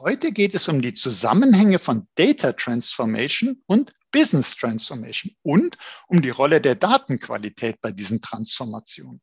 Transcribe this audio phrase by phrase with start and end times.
[0.00, 6.30] Heute geht es um die Zusammenhänge von Data Transformation und Business Transformation und um die
[6.30, 9.22] Rolle der Datenqualität bei diesen Transformationen.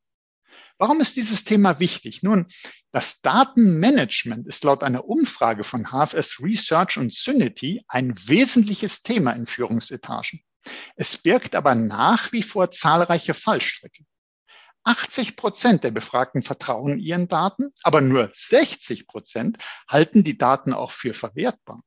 [0.77, 2.23] Warum ist dieses Thema wichtig?
[2.23, 2.47] Nun,
[2.93, 9.47] das Datenmanagement ist laut einer Umfrage von HFS Research und Synity ein wesentliches Thema in
[9.47, 10.41] Führungsetagen.
[10.95, 14.05] Es birgt aber nach wie vor zahlreiche Fallstricke.
[14.83, 19.57] 80 Prozent der Befragten vertrauen ihren Daten, aber nur 60 Prozent
[19.87, 21.81] halten die Daten auch für verwertbar.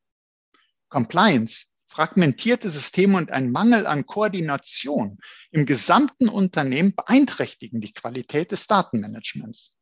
[0.89, 5.19] Compliance, fragmentierte Systeme und ein Mangel an Koordination
[5.51, 9.73] im gesamten Unternehmen beeinträchtigen die Qualität des Datenmanagements.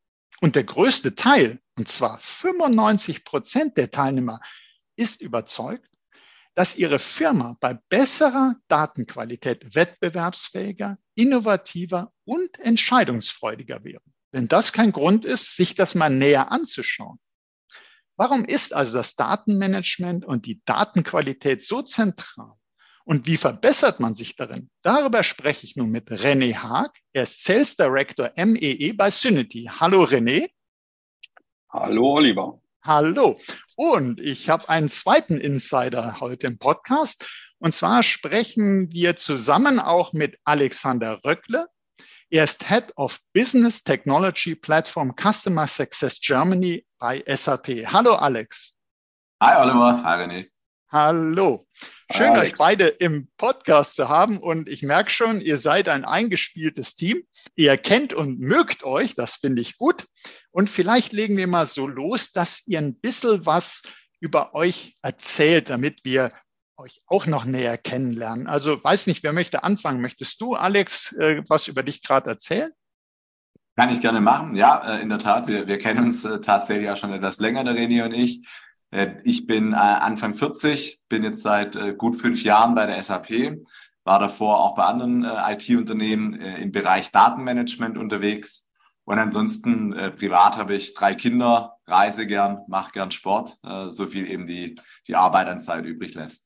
[0.41, 4.39] Und der größte Teil, und zwar 95 Prozent der Teilnehmer,
[4.95, 5.89] ist überzeugt,
[6.55, 14.01] dass Ihre Firma bei besserer Datenqualität wettbewerbsfähiger, innovativer und entscheidungsfreudiger wäre.
[14.31, 17.19] Wenn das kein Grund ist, sich das mal näher anzuschauen.
[18.15, 22.53] Warum ist also das Datenmanagement und die Datenqualität so zentral?
[23.05, 24.69] Und wie verbessert man sich darin?
[24.81, 26.97] Darüber spreche ich nun mit René Haag.
[27.11, 29.69] Er ist Sales Director MEE e bei Synity.
[29.79, 30.49] Hallo René.
[31.69, 32.62] Hallo Oliver.
[32.85, 33.39] Hallo.
[33.77, 37.25] Und ich habe einen zweiten Insider heute im Podcast.
[37.57, 41.67] Und zwar sprechen wir zusammen auch mit Alexander Röckle.
[42.29, 47.85] Er ist Head of Business Technology Platform Customer Success Germany bei SAP.
[47.85, 48.73] Hallo Alex.
[49.41, 50.03] Hi Oliver.
[50.03, 50.49] Hi René.
[50.91, 51.65] Hallo.
[52.15, 54.37] Schön, Hi, euch beide im Podcast zu haben.
[54.37, 57.23] Und ich merke schon, ihr seid ein eingespieltes Team.
[57.55, 59.15] Ihr kennt und mögt euch.
[59.15, 60.05] Das finde ich gut.
[60.51, 63.81] Und vielleicht legen wir mal so los, dass ihr ein bisschen was
[64.19, 66.31] über euch erzählt, damit wir
[66.77, 68.45] euch auch noch näher kennenlernen.
[68.45, 69.99] Also weiß nicht, wer möchte anfangen?
[69.99, 72.71] Möchtest du, Alex, äh, was über dich gerade erzählen?
[73.75, 74.55] Kann ich gerne machen.
[74.55, 75.47] Ja, äh, in der Tat.
[75.47, 78.47] Wir, wir kennen uns äh, tatsächlich auch schon etwas länger, der René und ich.
[78.93, 83.01] Äh, ich bin äh, Anfang 40, bin jetzt seit äh, gut fünf Jahren bei der
[83.01, 83.57] SAP,
[84.03, 88.67] war davor auch bei anderen IT-Unternehmen im Bereich Datenmanagement unterwegs.
[89.05, 93.59] Und ansonsten privat habe ich drei Kinder, reise gern, mache gern Sport,
[93.91, 94.75] so viel eben die,
[95.07, 96.45] die Arbeit an Zeit übrig lässt.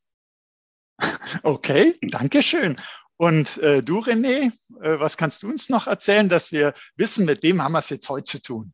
[1.42, 2.80] Okay, danke schön.
[3.18, 7.42] Und äh, du, René, äh, was kannst du uns noch erzählen, dass wir wissen, mit
[7.42, 8.74] wem haben wir es jetzt heute zu tun?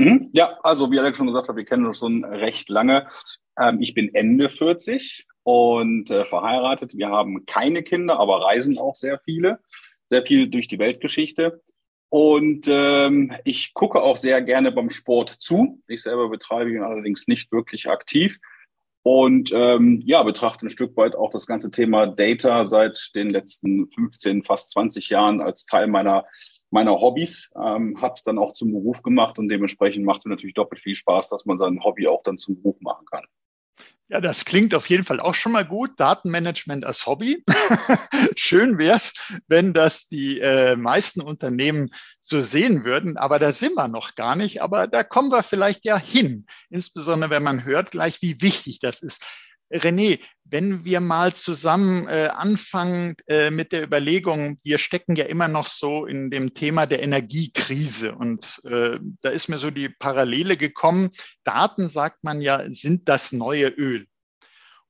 [0.00, 0.30] Mhm.
[0.32, 3.08] Ja, also wie Alex schon gesagt hat, wir kennen uns schon recht lange.
[3.58, 6.96] Ähm, ich bin Ende 40 und äh, verheiratet.
[6.96, 9.60] Wir haben keine Kinder, aber reisen auch sehr viele,
[10.08, 11.60] sehr viel durch die Weltgeschichte.
[12.08, 15.80] Und ähm, ich gucke auch sehr gerne beim Sport zu.
[15.86, 18.38] Ich selber betreibe ihn allerdings nicht wirklich aktiv.
[19.02, 23.90] Und ähm, ja, betrachte ein Stück weit auch das ganze Thema Data seit den letzten
[23.90, 26.24] 15, fast 20 Jahren als Teil meiner
[26.70, 30.54] meiner Hobbys, ähm, hat dann auch zum Beruf gemacht und dementsprechend macht es mir natürlich
[30.54, 33.24] doppelt viel Spaß, dass man sein Hobby auch dann zum Beruf machen kann.
[34.12, 35.92] Ja, das klingt auf jeden Fall auch schon mal gut.
[35.98, 37.44] Datenmanagement als Hobby.
[38.36, 39.14] Schön wäre es,
[39.46, 43.16] wenn das die äh, meisten Unternehmen so sehen würden.
[43.16, 44.62] Aber da sind wir noch gar nicht.
[44.62, 46.46] Aber da kommen wir vielleicht ja hin.
[46.70, 49.24] Insbesondere wenn man hört gleich, wie wichtig das ist.
[49.72, 55.48] René, wenn wir mal zusammen äh, anfangen äh, mit der Überlegung, wir stecken ja immer
[55.48, 60.56] noch so in dem Thema der Energiekrise und äh, da ist mir so die Parallele
[60.56, 61.10] gekommen.
[61.44, 64.06] Daten, sagt man ja, sind das neue Öl.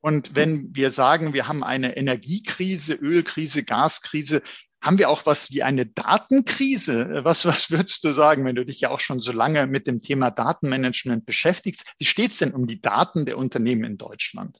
[0.01, 4.41] Und wenn wir sagen, wir haben eine Energiekrise, Ölkrise, Gaskrise,
[4.83, 7.21] haben wir auch was wie eine Datenkrise?
[7.23, 10.01] Was, was würdest du sagen, wenn du dich ja auch schon so lange mit dem
[10.01, 11.85] Thema Datenmanagement beschäftigst?
[11.99, 14.59] Wie steht es denn um die Daten der Unternehmen in Deutschland?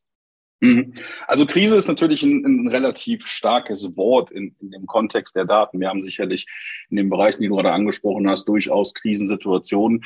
[0.61, 0.93] Mhm.
[1.27, 5.81] Also Krise ist natürlich ein, ein relativ starkes Wort in, in, dem Kontext der Daten.
[5.81, 6.47] Wir haben sicherlich
[6.91, 10.05] in den Bereichen, die du gerade angesprochen hast, durchaus Krisensituationen.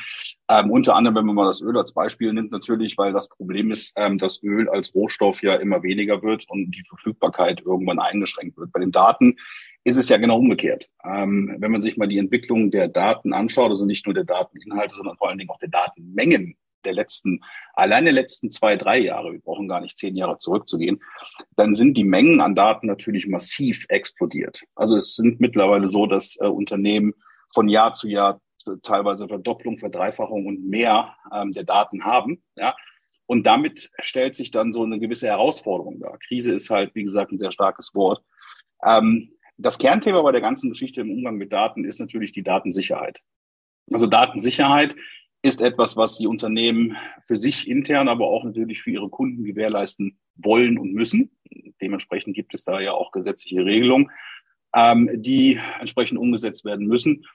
[0.49, 3.69] Ähm, unter anderem, wenn man mal das Öl als Beispiel nimmt, natürlich, weil das Problem
[3.69, 8.57] ist, ähm, dass Öl als Rohstoff ja immer weniger wird und die Verfügbarkeit irgendwann eingeschränkt
[8.57, 8.71] wird.
[8.71, 9.35] Bei den Daten
[9.83, 10.89] ist es ja genau umgekehrt.
[11.03, 14.95] Ähm, wenn man sich mal die Entwicklung der Daten anschaut, also nicht nur der Dateninhalte,
[14.95, 16.55] sondern vor allen Dingen auch der Datenmengen
[16.85, 17.41] der letzten,
[17.73, 21.01] alleine letzten zwei, drei Jahre, wir brauchen gar nicht zehn Jahre zurückzugehen,
[21.55, 24.63] dann sind die Mengen an Daten natürlich massiv explodiert.
[24.75, 27.13] Also es sind mittlerweile so, dass äh, Unternehmen
[27.53, 28.41] von Jahr zu Jahr
[28.81, 32.43] teilweise Verdopplung, Verdreifachung und mehr ähm, der Daten haben.
[32.55, 32.75] Ja.
[33.27, 36.17] Und damit stellt sich dann so eine gewisse Herausforderung dar.
[36.19, 38.23] Krise ist halt, wie gesagt, ein sehr starkes Wort.
[38.83, 43.21] Ähm, das Kernthema bei der ganzen Geschichte im Umgang mit Daten ist natürlich die Datensicherheit.
[43.91, 44.95] Also Datensicherheit
[45.45, 50.17] ist etwas, was die Unternehmen für sich intern, aber auch natürlich für ihre Kunden gewährleisten
[50.35, 51.31] wollen und müssen.
[51.81, 54.11] Dementsprechend gibt es da ja auch gesetzliche Regelungen,
[54.75, 57.25] ähm, die entsprechend umgesetzt werden müssen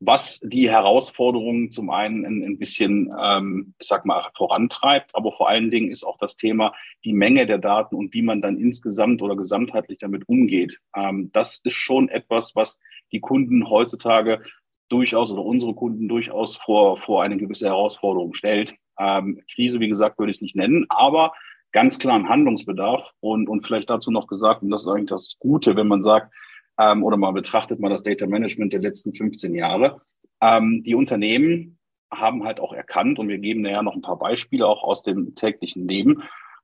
[0.00, 5.48] was die Herausforderungen zum einen ein, ein bisschen, ähm, ich sag mal, vorantreibt, aber vor
[5.48, 6.74] allen Dingen ist auch das Thema
[7.04, 10.78] die Menge der Daten und wie man dann insgesamt oder gesamtheitlich damit umgeht.
[10.94, 12.78] Ähm, das ist schon etwas, was
[13.12, 14.42] die Kunden heutzutage
[14.88, 18.74] durchaus oder unsere Kunden durchaus vor, vor eine gewisse Herausforderung stellt.
[18.98, 21.32] Ähm, Krise, wie gesagt, würde ich es nicht nennen, aber
[21.72, 25.36] ganz klar ein Handlungsbedarf und, und vielleicht dazu noch gesagt, und das ist eigentlich das
[25.38, 26.32] Gute, wenn man sagt,
[26.78, 30.00] ähm, oder man betrachtet mal das Data Management der letzten 15 Jahre.
[30.40, 31.78] Ähm, die Unternehmen
[32.10, 35.34] haben halt auch erkannt, und wir geben daher noch ein paar Beispiele auch aus dem
[35.34, 36.22] täglichen Leben,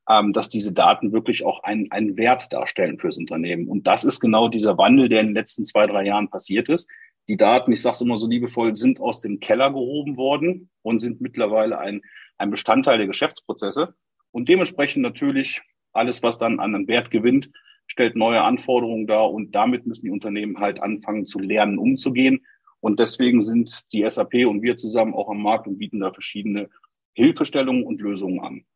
[0.08, 3.68] ähm, dass diese Daten wirklich auch einen, einen Wert darstellen fürs Unternehmen.
[3.68, 6.88] Und das ist genau dieser Wandel, der in den letzten zwei, drei Jahren passiert ist.
[7.32, 10.98] Die Daten, ich sage es immer so liebevoll, sind aus dem Keller gehoben worden und
[10.98, 12.02] sind mittlerweile ein,
[12.36, 13.94] ein Bestandteil der Geschäftsprozesse.
[14.32, 15.62] Und dementsprechend natürlich
[15.94, 17.50] alles, was dann an Wert gewinnt,
[17.86, 22.44] stellt neue Anforderungen dar und damit müssen die Unternehmen halt anfangen zu lernen, umzugehen.
[22.80, 26.68] Und deswegen sind die SAP und wir zusammen auch am Markt und bieten da verschiedene
[27.14, 28.66] Hilfestellungen und Lösungen an.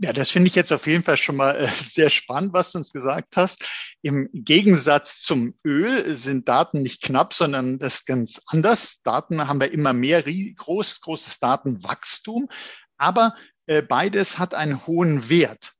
[0.00, 2.78] Ja, das finde ich jetzt auf jeden Fall schon mal äh, sehr spannend, was du
[2.78, 3.64] uns gesagt hast.
[4.02, 9.02] Im Gegensatz zum Öl sind Daten nicht knapp, sondern das ganz anders.
[9.02, 12.48] Daten haben wir immer mehr, groß, großes Datenwachstum.
[12.96, 13.34] Aber
[13.66, 15.72] äh, beides hat einen hohen Wert.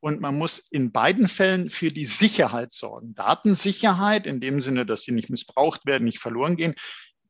[0.00, 3.14] Und man muss in beiden Fällen für die Sicherheit sorgen.
[3.14, 6.74] Datensicherheit in dem Sinne, dass sie nicht missbraucht werden, nicht verloren gehen.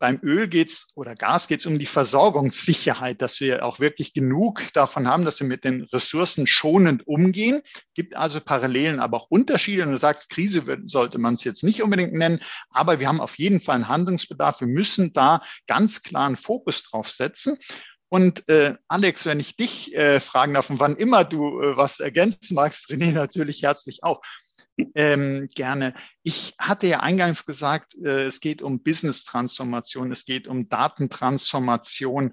[0.03, 5.07] Beim Öl geht's oder Gas geht's um die Versorgungssicherheit, dass wir auch wirklich genug davon
[5.07, 7.63] haben, dass wir mit den Ressourcen schonend umgehen.
[7.95, 9.85] Gibt also Parallelen, aber auch Unterschiede.
[9.85, 12.41] Und du sagst, Krise sollte man es jetzt nicht unbedingt nennen,
[12.71, 14.59] aber wir haben auf jeden Fall einen Handlungsbedarf.
[14.59, 17.57] Wir müssen da ganz klaren Fokus drauf setzen.
[18.09, 22.01] Und äh, Alex, wenn ich dich äh, fragen darf, und wann immer du äh, was
[22.01, 24.21] ergänzen magst, René natürlich herzlich auch.
[24.95, 25.95] Ähm, gerne.
[26.23, 32.33] Ich hatte ja eingangs gesagt, äh, es geht um Business-Transformation, es geht um Datentransformation.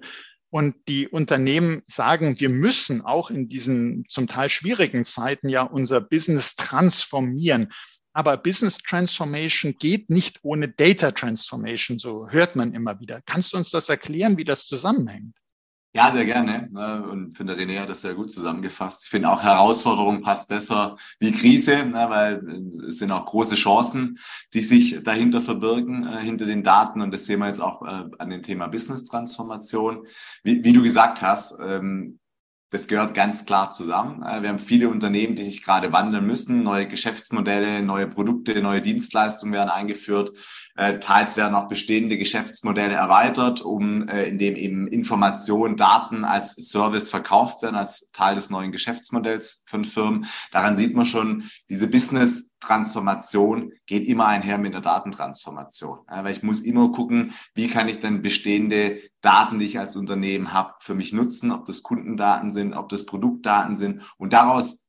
[0.52, 6.00] Und die Unternehmen sagen, wir müssen auch in diesen zum Teil schwierigen Zeiten ja unser
[6.00, 7.72] Business transformieren.
[8.12, 13.20] Aber Business Transformation geht nicht ohne Data Transformation, so hört man immer wieder.
[13.24, 15.39] Kannst du uns das erklären, wie das zusammenhängt?
[15.92, 16.68] Ja, sehr gerne.
[16.70, 17.02] Ne?
[17.02, 19.02] Und finde, René hat das sehr gut zusammengefasst.
[19.04, 22.06] Ich finde auch Herausforderung passt besser wie Krise, ne?
[22.08, 24.16] weil äh, es sind auch große Chancen,
[24.54, 27.00] die sich dahinter verbirgen, äh, hinter den Daten.
[27.00, 30.06] Und das sehen wir jetzt auch äh, an dem Thema Business-Transformation.
[30.44, 32.20] Wie, wie, du gesagt hast, ähm,
[32.70, 34.20] das gehört ganz klar zusammen.
[34.20, 36.62] Wir haben viele Unternehmen, die sich gerade wandeln müssen.
[36.62, 40.30] Neue Geschäftsmodelle, neue Produkte, neue Dienstleistungen werden eingeführt.
[40.80, 47.10] Äh, teils werden auch bestehende Geschäftsmodelle erweitert, um äh, indem eben Informationen, Daten als Service
[47.10, 50.24] verkauft werden, als Teil des neuen Geschäftsmodells von Firmen.
[50.52, 55.98] Daran sieht man schon, diese Business-Transformation geht immer einher mit der Datentransformation.
[56.06, 60.54] Weil ich muss immer gucken, wie kann ich denn bestehende Daten, die ich als Unternehmen
[60.54, 64.79] habe, für mich nutzen, ob das Kundendaten sind, ob das Produktdaten sind und daraus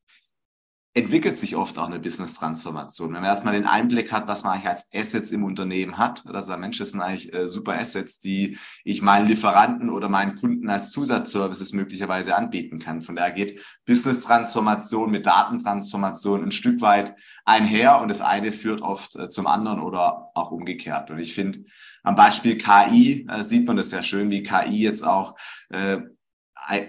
[0.93, 3.13] entwickelt sich oft auch eine Business-Transformation.
[3.13, 6.48] Wenn man erstmal den Einblick hat, was man eigentlich als Assets im Unternehmen hat, dass
[6.48, 10.69] der Mensch, das sind eigentlich äh, super Assets, die ich meinen Lieferanten oder meinen Kunden
[10.69, 13.01] als Zusatzservices möglicherweise anbieten kann.
[13.01, 19.15] Von daher geht Business-Transformation mit Datentransformation ein Stück weit einher und das eine führt oft
[19.15, 21.10] äh, zum anderen oder auch umgekehrt.
[21.10, 21.63] Und ich finde,
[22.03, 25.38] am Beispiel KI äh, sieht man das ja schön, wie KI jetzt auch
[25.69, 26.01] äh,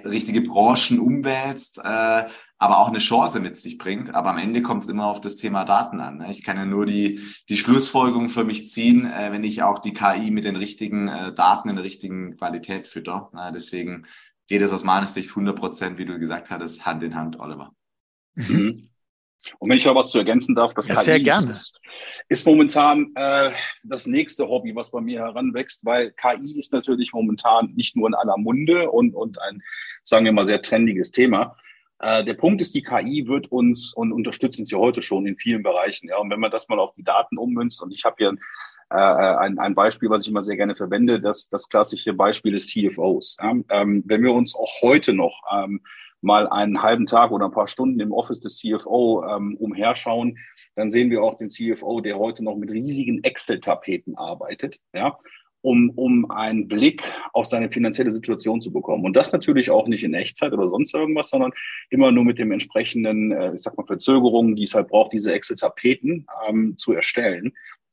[0.05, 2.25] richtige Branchen umwälzt, äh,
[2.63, 4.15] aber auch eine Chance mit sich bringt.
[4.15, 6.19] Aber am Ende kommt es immer auf das Thema Daten an.
[6.19, 6.31] Ne?
[6.31, 9.93] Ich kann ja nur die, die Schlussfolgerung für mich ziehen, äh, wenn ich auch die
[9.93, 13.33] KI mit den richtigen äh, Daten in der richtigen Qualität fütter.
[13.37, 14.07] Äh, deswegen
[14.47, 17.75] geht es aus meiner Sicht 100 Prozent, wie du gesagt hattest, Hand in Hand, Oliver.
[18.37, 18.91] Mhm.
[19.59, 21.51] Und wenn ich noch was zu ergänzen darf, das ja, KI sehr gerne.
[21.51, 21.81] Ist,
[22.29, 23.51] ist momentan äh,
[23.83, 28.15] das nächste Hobby, was bei mir heranwächst, weil KI ist natürlich momentan nicht nur in
[28.15, 29.61] aller Munde und, und ein,
[30.05, 31.57] sagen wir mal, sehr trendiges Thema.
[32.03, 35.37] Äh, der Punkt ist, die KI wird uns und unterstützt uns ja heute schon in
[35.37, 36.09] vielen Bereichen.
[36.09, 38.35] Ja, und wenn man das mal auf die Daten ummünzt, und ich habe hier
[38.91, 42.67] äh, ein, ein Beispiel, was ich immer sehr gerne verwende, das, das klassische Beispiel des
[42.67, 43.37] CFOs.
[43.41, 45.81] Ja, ähm, wenn wir uns auch heute noch ähm,
[46.21, 50.39] mal einen halben Tag oder ein paar Stunden im Office des CFO ähm, umherschauen,
[50.75, 54.79] dann sehen wir auch den CFO, der heute noch mit riesigen Excel-Tapeten arbeitet.
[54.93, 55.17] Ja,
[55.63, 57.03] um, um einen Blick
[57.33, 59.05] auf seine finanzielle Situation zu bekommen.
[59.05, 61.53] Und das natürlich auch nicht in Echtzeit oder sonst irgendwas, sondern
[61.89, 65.33] immer nur mit dem entsprechenden, äh, ich sag mal, Verzögerungen, die es halt braucht, diese
[65.33, 67.53] Excel-Tapeten ähm, zu erstellen.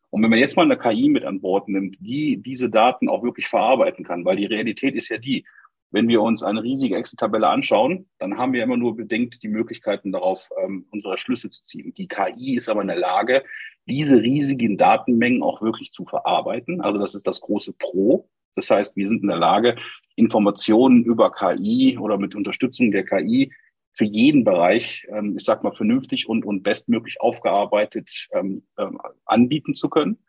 [0.09, 3.23] Und wenn man jetzt mal eine KI mit an Bord nimmt, die diese Daten auch
[3.23, 5.45] wirklich verarbeiten kann, weil die Realität ist ja die,
[5.91, 10.11] wenn wir uns eine riesige Excel-Tabelle anschauen, dann haben wir immer nur bedingt die Möglichkeiten
[10.11, 11.93] darauf, ähm, unsere Schlüsse zu ziehen.
[11.95, 13.43] Die KI ist aber in der Lage,
[13.87, 16.81] diese riesigen Datenmengen auch wirklich zu verarbeiten.
[16.81, 18.29] Also das ist das große Pro.
[18.55, 19.77] Das heißt, wir sind in der Lage,
[20.15, 23.51] Informationen über KI oder mit Unterstützung der KI
[23.93, 29.73] für jeden Bereich, ähm, ich sag mal, vernünftig und, und bestmöglich aufgearbeitet ähm, ähm, anbieten
[29.73, 30.19] zu können.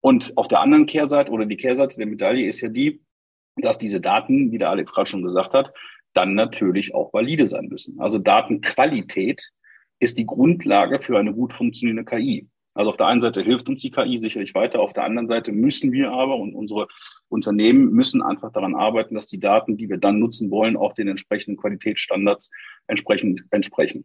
[0.00, 3.02] Und auf der anderen Kehrseite oder die Kehrseite der Medaille ist ja die,
[3.56, 5.72] dass diese Daten, wie der Alex gerade schon gesagt hat,
[6.14, 8.00] dann natürlich auch valide sein müssen.
[8.00, 9.50] Also Datenqualität
[10.00, 12.48] ist die Grundlage für eine gut funktionierende KI.
[12.74, 15.52] Also auf der einen Seite hilft uns die KI sicherlich weiter, auf der anderen Seite
[15.52, 16.86] müssen wir aber und unsere
[17.28, 21.08] Unternehmen müssen einfach daran arbeiten, dass die Daten, die wir dann nutzen wollen, auch den
[21.08, 22.50] entsprechenden Qualitätsstandards
[22.86, 24.04] entsprechend entsprechen.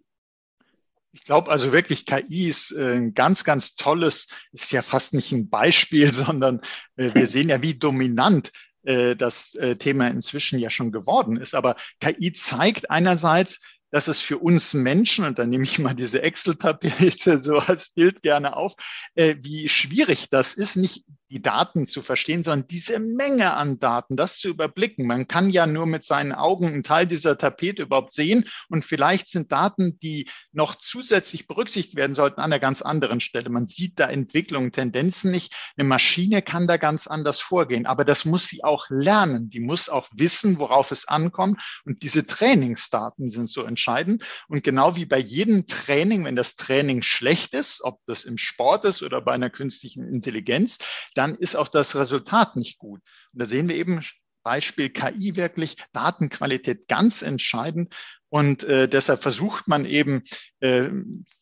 [1.12, 5.32] Ich glaube also wirklich, KI ist äh, ein ganz, ganz tolles, ist ja fast nicht
[5.32, 6.60] ein Beispiel, sondern
[6.98, 8.52] äh, wir sehen ja, wie dominant
[8.86, 11.56] äh, das äh, Thema inzwischen ja schon geworden ist.
[11.56, 13.60] Aber KI zeigt einerseits,
[13.92, 18.22] dass es für uns Menschen, und dann nehme ich mal diese Excel-Tapete so als Bild
[18.22, 18.74] gerne auf,
[19.16, 24.16] äh, wie schwierig das ist, nicht die Daten zu verstehen, sondern diese Menge an Daten,
[24.16, 25.08] das zu überblicken.
[25.08, 29.28] Man kann ja nur mit seinen Augen einen Teil dieser Tapete überhaupt sehen und vielleicht
[29.28, 33.50] sind Daten, die noch zusätzlich berücksichtigt werden sollten, an einer ganz anderen Stelle.
[33.50, 35.54] Man sieht da Entwicklungen, Tendenzen nicht.
[35.78, 39.50] Eine Maschine kann da ganz anders vorgehen, aber das muss sie auch lernen.
[39.50, 44.96] Die muss auch wissen, worauf es ankommt und diese Trainingsdaten sind so entscheidend und genau
[44.96, 49.22] wie bei jedem Training, wenn das Training schlecht ist, ob das im Sport ist oder
[49.22, 50.78] bei einer künstlichen Intelligenz,
[51.16, 53.02] dann ist auch das Resultat nicht gut.
[53.34, 54.02] Und da sehen wir eben
[54.44, 57.96] Beispiel KI wirklich, Datenqualität ganz entscheidend.
[58.30, 60.24] Und äh, deshalb versucht man eben,
[60.60, 60.90] äh,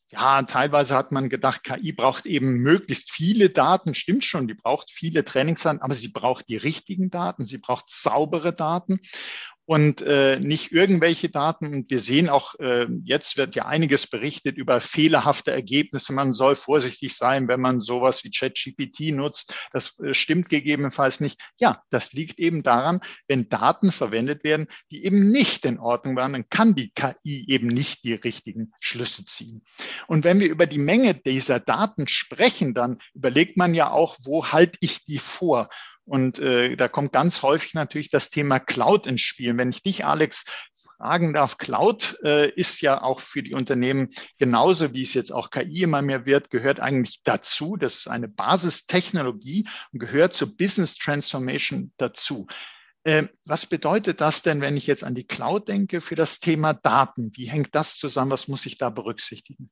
[0.09, 3.93] ja, teilweise hat man gedacht, KI braucht eben möglichst viele Daten.
[3.93, 8.53] Stimmt schon, die braucht viele Trainingsdaten, aber sie braucht die richtigen Daten, sie braucht saubere
[8.53, 8.99] Daten
[9.65, 11.73] und äh, nicht irgendwelche Daten.
[11.73, 16.11] Und wir sehen auch, äh, jetzt wird ja einiges berichtet über fehlerhafte Ergebnisse.
[16.13, 19.53] Man soll vorsichtig sein, wenn man sowas wie ChatGPT nutzt.
[19.71, 21.39] Das äh, stimmt gegebenenfalls nicht.
[21.59, 26.33] Ja, das liegt eben daran, wenn Daten verwendet werden, die eben nicht in Ordnung waren,
[26.33, 29.63] dann kann die KI eben nicht die richtigen Schlüsse ziehen.
[30.07, 34.51] Und wenn wir über die Menge dieser Daten sprechen, dann überlegt man ja auch, wo
[34.51, 35.69] halte ich die vor?
[36.05, 39.57] Und äh, da kommt ganz häufig natürlich das Thema Cloud ins Spiel.
[39.57, 40.45] Wenn ich dich, Alex,
[40.97, 45.49] fragen darf, Cloud äh, ist ja auch für die Unternehmen genauso, wie es jetzt auch
[45.49, 47.77] KI immer mehr wird, gehört eigentlich dazu.
[47.77, 52.47] Das ist eine Basistechnologie und gehört zur Business Transformation dazu.
[53.03, 56.73] Äh, was bedeutet das denn, wenn ich jetzt an die Cloud denke, für das Thema
[56.73, 57.31] Daten?
[57.35, 58.31] Wie hängt das zusammen?
[58.31, 59.69] Was muss ich da berücksichtigen?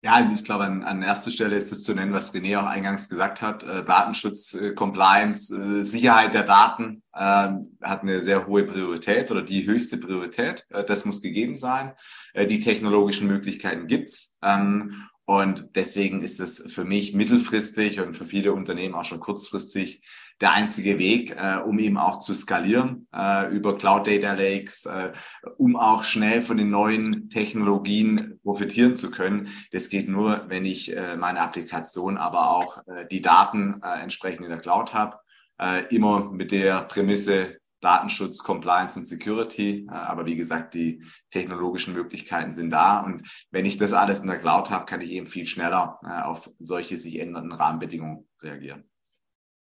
[0.00, 3.08] Ja, ich glaube, an, an erster Stelle ist das zu nennen, was René auch eingangs
[3.08, 3.64] gesagt hat.
[3.64, 7.48] Äh, Datenschutz, äh, Compliance, äh, Sicherheit der Daten äh,
[7.82, 10.66] hat eine sehr hohe Priorität oder die höchste Priorität.
[10.70, 11.94] Äh, das muss gegeben sein.
[12.32, 14.38] Äh, die technologischen Möglichkeiten gibt's.
[14.40, 20.00] Ähm, und deswegen ist es für mich mittelfristig und für viele Unternehmen auch schon kurzfristig
[20.40, 25.12] der einzige Weg, äh, um eben auch zu skalieren äh, über Cloud Data Lakes, äh,
[25.58, 29.48] um auch schnell von den neuen Technologien profitieren zu können.
[29.70, 34.46] Das geht nur, wenn ich äh, meine Applikation, aber auch äh, die Daten äh, entsprechend
[34.46, 35.18] in der Cloud habe.
[35.60, 39.86] Äh, immer mit der Prämisse, Datenschutz, Compliance und Security.
[39.90, 43.00] Äh, aber wie gesagt, die technologischen Möglichkeiten sind da.
[43.00, 46.22] Und wenn ich das alles in der Cloud habe, kann ich eben viel schneller äh,
[46.22, 48.84] auf solche sich ändernden Rahmenbedingungen reagieren.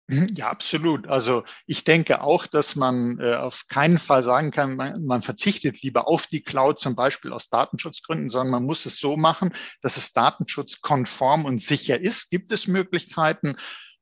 [0.09, 1.07] Mhm, ja, absolut.
[1.07, 5.81] Also ich denke auch, dass man äh, auf keinen Fall sagen kann, man, man, verzichtet
[5.81, 9.97] lieber auf die Cloud, zum Beispiel aus Datenschutzgründen, sondern man muss es so machen, dass
[9.97, 12.29] es datenschutzkonform und sicher ist.
[12.29, 13.57] Gibt es Möglichkeiten,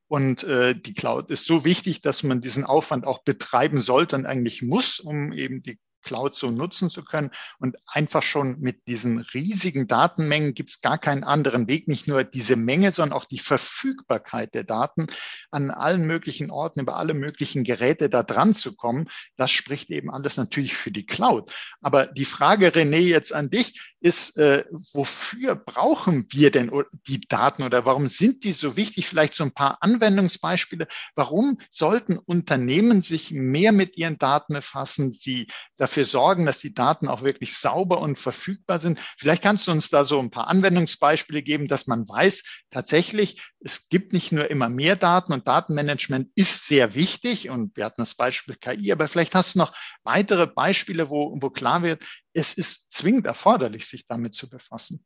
[0.08, 4.26] und äh, die Cloud ist so wichtig, dass man diesen Aufwand auch betreiben sollte und
[4.26, 7.30] eigentlich muss, um eben die Cloud so nutzen zu können.
[7.58, 12.24] Und einfach schon mit diesen riesigen Datenmengen gibt es gar keinen anderen Weg, nicht nur
[12.24, 15.08] diese Menge, sondern auch die Verfügbarkeit der Daten
[15.50, 19.08] an allen möglichen Orten, über alle möglichen Geräte da dran zu kommen.
[19.36, 21.52] Das spricht eben alles natürlich für die Cloud.
[21.82, 26.70] Aber die Frage, René, jetzt an dich ist, äh, wofür brauchen wir denn
[27.08, 29.08] die Daten oder warum sind die so wichtig?
[29.08, 30.86] Vielleicht so ein paar Anwendungsbeispiele.
[31.16, 36.74] Warum sollten Unternehmen sich mehr mit ihren Daten befassen, sie dafür dafür sorgen, dass die
[36.74, 39.00] Daten auch wirklich sauber und verfügbar sind.
[39.16, 43.88] Vielleicht kannst du uns da so ein paar Anwendungsbeispiele geben, dass man weiß, tatsächlich, es
[43.88, 48.14] gibt nicht nur immer mehr Daten und Datenmanagement ist sehr wichtig und wir hatten das
[48.14, 49.74] Beispiel KI, aber vielleicht hast du noch
[50.04, 55.02] weitere Beispiele, wo, wo klar wird, es ist zwingend erforderlich, sich damit zu befassen.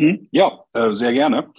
[0.00, 1.52] Hm, ja, äh, sehr gerne.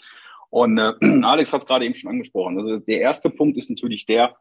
[0.49, 2.59] Und äh, Alex hat es gerade eben schon angesprochen.
[2.59, 4.35] Also der erste Punkt ist natürlich der,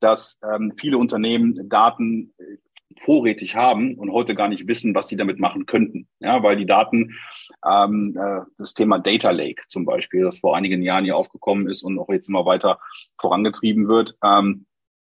[0.00, 2.56] dass ähm, viele Unternehmen Daten äh,
[2.98, 6.08] vorrätig haben und heute gar nicht wissen, was sie damit machen könnten.
[6.18, 7.16] Ja, weil die Daten,
[7.66, 11.82] ähm, äh, das Thema Data Lake zum Beispiel, das vor einigen Jahren hier aufgekommen ist
[11.82, 12.78] und auch jetzt immer weiter
[13.18, 14.66] vorangetrieben wird, ähm,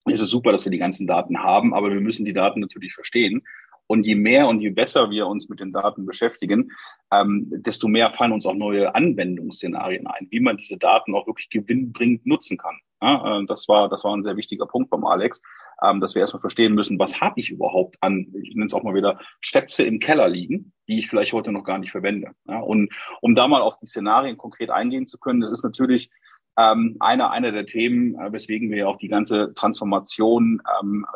[0.06, 2.94] ist es super, dass wir die ganzen Daten haben, aber wir müssen die Daten natürlich
[2.94, 3.42] verstehen.
[3.86, 6.70] Und je mehr und je besser wir uns mit den Daten beschäftigen,
[7.12, 11.50] ähm, desto mehr fallen uns auch neue Anwendungsszenarien ein, wie man diese Daten auch wirklich
[11.50, 12.78] gewinnbringend nutzen kann.
[13.02, 15.42] Ja, äh, das war das war ein sehr wichtiger Punkt vom Alex,
[15.82, 18.82] ähm, dass wir erstmal verstehen müssen, was habe ich überhaupt an, ich nenne es auch
[18.82, 22.32] mal wieder Schätze im Keller liegen, die ich vielleicht heute noch gar nicht verwende.
[22.46, 26.10] Ja, und um da mal auf die Szenarien konkret eingehen zu können, das ist natürlich
[26.58, 31.06] ähm, einer einer der Themen, äh, weswegen wir auch die ganze Transformation ähm,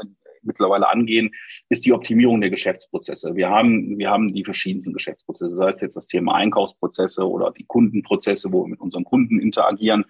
[0.44, 1.30] mittlerweile angehen,
[1.68, 3.34] ist die Optimierung der Geschäftsprozesse.
[3.34, 7.64] Wir haben, wir haben die verschiedensten Geschäftsprozesse, sei es jetzt das Thema Einkaufsprozesse oder die
[7.64, 10.04] Kundenprozesse, wo wir mit unseren Kunden interagieren.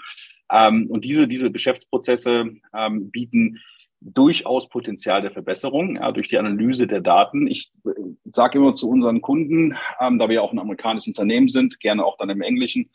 [0.51, 3.61] Ähm, und diese, diese Geschäftsprozesse ähm, bieten
[4.05, 7.47] durchaus Potenzial der Verbesserung ja, durch die Analyse der Daten.
[7.47, 7.91] Ich äh,
[8.25, 12.17] sage immer zu unseren Kunden, ähm, da wir auch ein amerikanisches Unternehmen sind, gerne auch
[12.19, 12.91] dann im Englischen,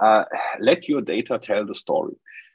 [0.00, 0.24] uh,
[0.58, 2.14] let your data tell the story.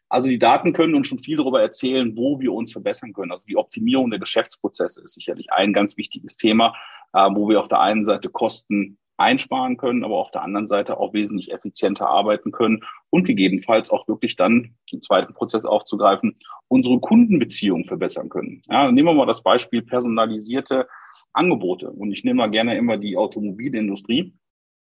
[0.09, 3.31] Also die Daten können uns schon viel darüber erzählen, wo wir uns verbessern können.
[3.31, 6.73] Also die Optimierung der Geschäftsprozesse ist sicherlich ein ganz wichtiges Thema,
[7.13, 10.99] äh, wo wir auf der einen Seite Kosten einsparen können, aber auf der anderen Seite
[10.99, 16.35] auch wesentlich effizienter arbeiten können und gegebenenfalls auch wirklich dann den zweiten Prozess aufzugreifen,
[16.67, 18.61] unsere Kundenbeziehungen verbessern können.
[18.69, 20.87] Ja, nehmen wir mal das Beispiel personalisierte
[21.33, 21.89] Angebote.
[21.89, 24.33] Und ich nehme mal gerne immer die Automobilindustrie,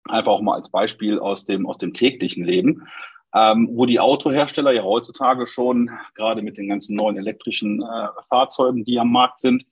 [0.08, 2.86] einfach auch mal als Beispiel aus dem, aus dem täglichen Leben
[3.34, 8.84] ähm, wo die Autohersteller ja heutzutage schon, gerade mit den ganzen neuen elektrischen äh, Fahrzeugen,
[8.84, 9.66] die am Markt sind,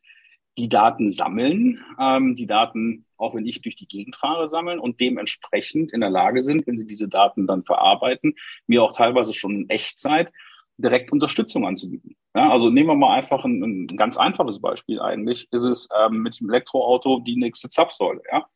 [0.59, 5.01] die Daten sammeln, ähm, die Daten, auch wenn ich durch die Gegend fahre, sammeln und
[5.01, 8.35] dementsprechend in der Lage sind, wenn sie diese Daten dann verarbeiten,
[8.67, 10.31] mir auch teilweise schon in Echtzeit
[10.79, 12.17] direkt Unterstützung anzubieten.
[12.35, 16.19] Ja, also nehmen wir mal einfach ein, ein ganz einfaches Beispiel eigentlich, ist es ähm,
[16.19, 18.21] mit dem Elektroauto die nächste Zapfsäule.
[18.31, 18.47] Ja?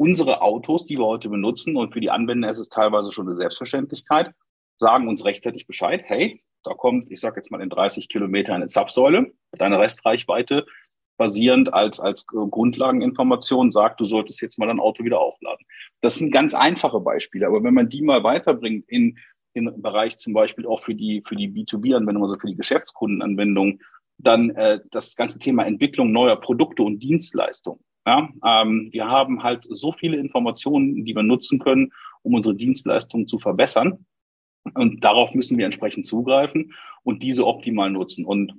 [0.00, 3.36] unsere Autos, die wir heute benutzen, und für die Anwender ist es teilweise schon eine
[3.36, 4.32] Selbstverständlichkeit,
[4.78, 8.66] sagen uns rechtzeitig Bescheid, hey, da kommt, ich sage jetzt mal in 30 Kilometer eine
[8.66, 10.64] Zapfsäule, deine Restreichweite
[11.20, 15.66] basierend als, als Grundlageninformation sagt, du solltest jetzt mal dein Auto wieder aufladen.
[16.00, 19.18] Das sind ganz einfache Beispiele, aber wenn man die mal weiterbringt in
[19.54, 23.80] den Bereich zum Beispiel auch für die, für die B2B-Anwendung, also für die Geschäftskundenanwendung,
[24.16, 27.84] dann äh, das ganze Thema Entwicklung neuer Produkte und Dienstleistungen.
[28.06, 33.26] Ja, ähm, wir haben halt so viele Informationen, die wir nutzen können, um unsere Dienstleistungen
[33.26, 34.06] zu verbessern.
[34.72, 38.24] Und darauf müssen wir entsprechend zugreifen und diese optimal nutzen.
[38.24, 38.54] Und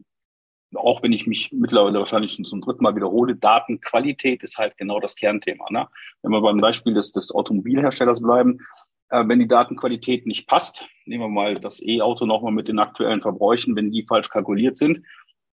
[0.75, 5.15] auch wenn ich mich mittlerweile wahrscheinlich zum dritten Mal wiederhole, Datenqualität ist halt genau das
[5.15, 5.65] Kernthema.
[5.69, 5.87] Ne?
[6.21, 8.59] Wenn wir beim Beispiel des, des Automobilherstellers bleiben,
[9.09, 13.21] äh, wenn die Datenqualität nicht passt, nehmen wir mal das E-Auto nochmal mit den aktuellen
[13.21, 15.01] Verbräuchen, wenn die falsch kalkuliert sind,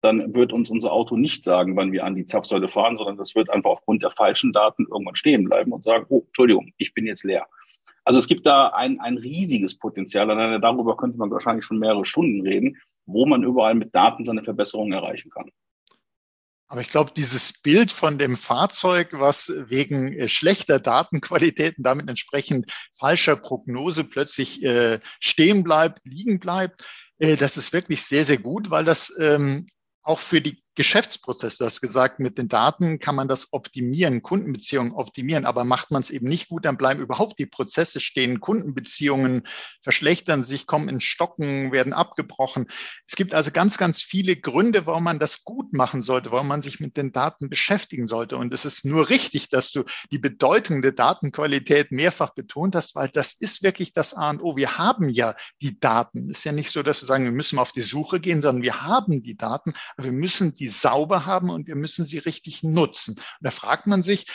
[0.00, 3.35] dann wird uns unser Auto nicht sagen, wann wir an die Zapfsäule fahren, sondern das
[3.35, 7.07] wird einfach aufgrund der falschen Daten irgendwann stehen bleiben und sagen, oh, Entschuldigung, ich bin
[7.07, 7.46] jetzt leer.
[8.09, 10.31] Also es gibt da ein, ein riesiges Potenzial.
[10.31, 14.42] Alleine darüber könnte man wahrscheinlich schon mehrere Stunden reden, wo man überall mit Daten seine
[14.42, 15.51] Verbesserungen erreichen kann.
[16.68, 22.73] Aber ich glaube, dieses Bild von dem Fahrzeug, was wegen äh, schlechter Datenqualitäten, damit entsprechend
[22.99, 26.87] falscher Prognose plötzlich äh, stehen bleibt, liegen bleibt,
[27.18, 29.66] äh, das ist wirklich sehr, sehr gut, weil das ähm,
[30.03, 35.45] auch für die Geschäftsprozesse, das gesagt, mit den Daten kann man das optimieren, Kundenbeziehungen optimieren,
[35.45, 39.43] aber macht man es eben nicht gut, dann bleiben überhaupt die Prozesse stehen, Kundenbeziehungen
[39.83, 42.69] verschlechtern sich, kommen in Stocken, werden abgebrochen.
[43.09, 46.61] Es gibt also ganz, ganz viele Gründe, warum man das gut machen sollte, warum man
[46.61, 48.37] sich mit den Daten beschäftigen sollte.
[48.37, 53.09] Und es ist nur richtig, dass du die Bedeutung der Datenqualität mehrfach betont hast, weil
[53.09, 54.57] das ist wirklich das A und O.
[54.57, 56.31] Wir haben ja die Daten.
[56.31, 58.62] Es ist ja nicht so, dass wir sagen, wir müssen auf die Suche gehen, sondern
[58.62, 62.62] wir haben die Daten, aber wir müssen die sauber haben und wir müssen sie richtig
[62.62, 63.14] nutzen.
[63.14, 64.26] Und da fragt man sich,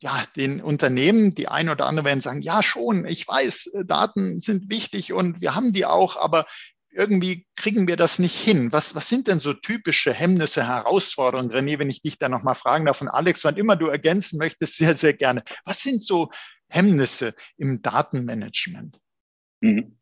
[0.00, 4.38] ja, den Unternehmen, die ein oder andere werden sagen, ja schon, ich weiß, äh, Daten
[4.38, 6.46] sind wichtig und wir haben die auch, aber
[6.90, 8.72] irgendwie kriegen wir das nicht hin.
[8.72, 11.50] Was, was sind denn so typische Hemmnisse, Herausforderungen?
[11.50, 14.76] René, wenn ich dich da nochmal fragen darf und Alex, wann immer du ergänzen möchtest,
[14.76, 15.42] sehr, sehr gerne.
[15.64, 16.30] Was sind so
[16.68, 18.98] Hemmnisse im Datenmanagement?
[19.60, 19.96] Mhm.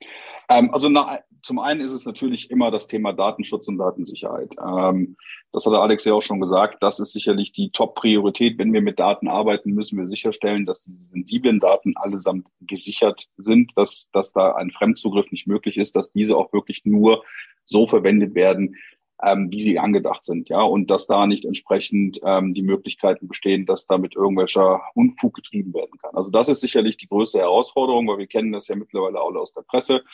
[0.49, 4.55] Ähm, also nach, zum einen ist es natürlich immer das Thema Datenschutz und Datensicherheit.
[4.61, 5.17] Ähm,
[5.53, 6.83] das hat Alex ja auch schon gesagt.
[6.83, 8.59] Das ist sicherlich die Top-Priorität.
[8.59, 13.73] Wenn wir mit Daten arbeiten, müssen wir sicherstellen, dass diese sensiblen Daten allesamt gesichert sind,
[13.77, 17.25] dass, dass da ein Fremdzugriff nicht möglich ist, dass diese auch wirklich nur
[17.65, 18.77] so verwendet werden,
[19.23, 23.67] ähm, wie sie angedacht sind, ja, und dass da nicht entsprechend ähm, die Möglichkeiten bestehen,
[23.67, 26.15] dass damit irgendwelcher Unfug getrieben werden kann.
[26.15, 29.53] Also das ist sicherlich die größte Herausforderung, weil wir kennen das ja mittlerweile alle aus
[29.53, 30.05] der Presse,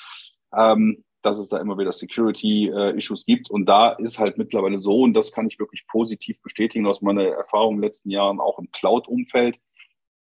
[0.57, 3.51] ähm, dass es da immer wieder Security-Issues äh, gibt.
[3.51, 7.25] Und da ist halt mittlerweile so, und das kann ich wirklich positiv bestätigen aus meiner
[7.25, 9.59] Erfahrung in den letzten Jahren, auch im Cloud-Umfeld,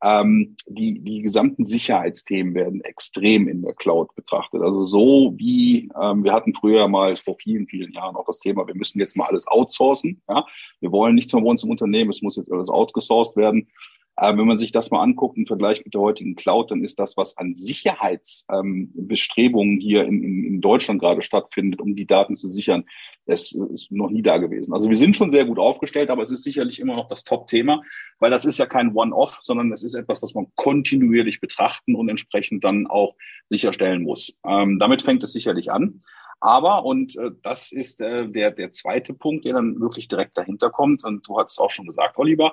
[0.02, 4.62] ähm, die, die gesamten Sicherheitsthemen werden extrem in der Cloud betrachtet.
[4.62, 8.66] Also so wie ähm, wir hatten früher mal vor vielen, vielen Jahren auch das Thema,
[8.66, 10.22] wir müssen jetzt mal alles outsourcen.
[10.28, 10.44] Ja?
[10.80, 13.68] Wir wollen nichts mehr bei uns im Unternehmen, es muss jetzt alles outgesourced werden.
[14.16, 16.98] Äh, wenn man sich das mal anguckt im Vergleich mit der heutigen Cloud, dann ist
[16.98, 22.34] das, was an Sicherheitsbestrebungen ähm, hier in, in, in Deutschland gerade stattfindet, um die Daten
[22.34, 22.84] zu sichern,
[23.26, 24.72] das ist noch nie da gewesen.
[24.72, 27.82] Also wir sind schon sehr gut aufgestellt, aber es ist sicherlich immer noch das Top-Thema,
[28.18, 32.08] weil das ist ja kein One-Off, sondern es ist etwas, was man kontinuierlich betrachten und
[32.08, 33.16] entsprechend dann auch
[33.48, 34.32] sicherstellen muss.
[34.46, 36.02] Ähm, damit fängt es sicherlich an.
[36.40, 40.70] Aber, und äh, das ist äh, der, der zweite Punkt, der dann wirklich direkt dahinter
[40.70, 42.52] kommt, und du hast es auch schon gesagt, Oliver,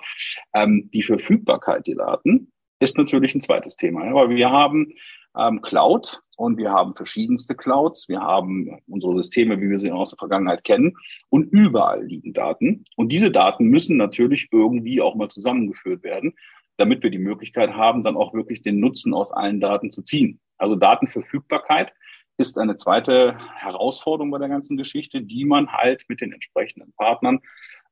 [0.53, 4.05] ähm, die Verfügbarkeit der Daten ist natürlich ein zweites Thema.
[4.05, 4.93] Ja, weil wir haben
[5.37, 8.09] ähm, Cloud und wir haben verschiedenste Clouds.
[8.09, 10.95] Wir haben unsere Systeme, wie wir sie aus der Vergangenheit kennen.
[11.29, 12.85] Und überall liegen Daten.
[12.95, 16.33] Und diese Daten müssen natürlich irgendwie auch mal zusammengeführt werden,
[16.77, 20.39] damit wir die Möglichkeit haben, dann auch wirklich den Nutzen aus allen Daten zu ziehen.
[20.57, 21.93] Also Datenverfügbarkeit
[22.37, 27.39] ist eine zweite Herausforderung bei der ganzen Geschichte, die man halt mit den entsprechenden Partnern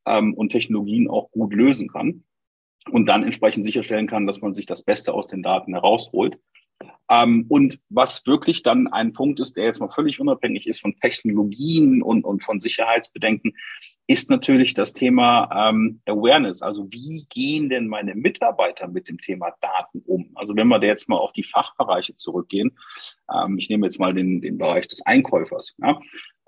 [0.06, 2.24] ähm, und Technologien auch gut lösen kann
[2.90, 6.38] und dann entsprechend sicherstellen kann, dass man sich das Beste aus den Daten herausholt.
[7.10, 10.96] Ähm, und was wirklich dann ein Punkt ist, der jetzt mal völlig unabhängig ist von
[11.02, 13.54] Technologien und, und von Sicherheitsbedenken,
[14.08, 16.62] ist natürlich das Thema ähm, Awareness.
[16.62, 20.32] Also wie gehen denn meine Mitarbeiter mit dem Thema Daten um?
[20.36, 22.78] Also wenn wir da jetzt mal auf die Fachbereiche zurückgehen,
[23.34, 25.76] ähm, ich nehme jetzt mal den, den Bereich des Einkäufers.
[25.82, 26.00] Ja?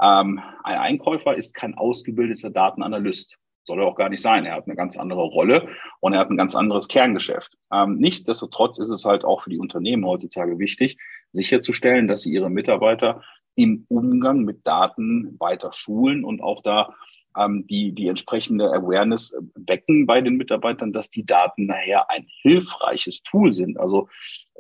[0.02, 3.38] Ähm, ein Einkäufer ist kein ausgebildeter Datenanalyst.
[3.66, 4.46] Soll er auch gar nicht sein.
[4.46, 5.68] Er hat eine ganz andere Rolle
[6.00, 7.58] und er hat ein ganz anderes Kerngeschäft.
[7.72, 10.98] Ähm, nichtsdestotrotz ist es halt auch für die Unternehmen heutzutage wichtig,
[11.32, 13.22] sicherzustellen, dass sie ihre Mitarbeiter
[13.56, 16.94] im Umgang mit Daten weiter schulen und auch da
[17.38, 23.24] ähm, die, die entsprechende Awareness wecken bei den Mitarbeitern, dass die Daten nachher ein hilfreiches
[23.24, 23.80] Tool sind.
[23.80, 24.10] Also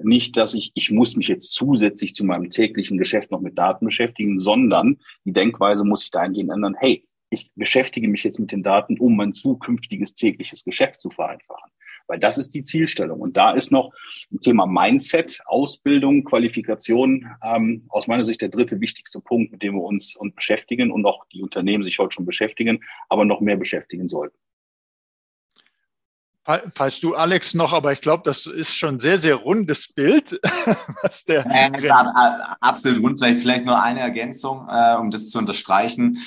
[0.01, 3.85] nicht, dass ich, ich muss mich jetzt zusätzlich zu meinem täglichen Geschäft noch mit Daten
[3.85, 8.63] beschäftigen, sondern die Denkweise muss ich dahingehend ändern, hey, ich beschäftige mich jetzt mit den
[8.63, 11.71] Daten, um mein zukünftiges tägliches Geschäft zu vereinfachen.
[12.07, 13.21] Weil das ist die Zielstellung.
[13.21, 13.91] Und da ist noch
[14.31, 19.75] ein Thema Mindset, Ausbildung, Qualifikation ähm, aus meiner Sicht der dritte wichtigste Punkt, mit dem
[19.75, 23.57] wir uns, uns beschäftigen und auch die Unternehmen sich heute schon beschäftigen, aber noch mehr
[23.57, 24.37] beschäftigen sollten.
[26.45, 30.41] Falls du, Alex, noch, aber ich glaube, das ist schon ein sehr, sehr rundes Bild,
[31.01, 31.43] was der.
[31.43, 33.19] Klar, absolut rund.
[33.19, 36.17] Vielleicht, vielleicht nur eine Ergänzung, äh, um das zu unterstreichen.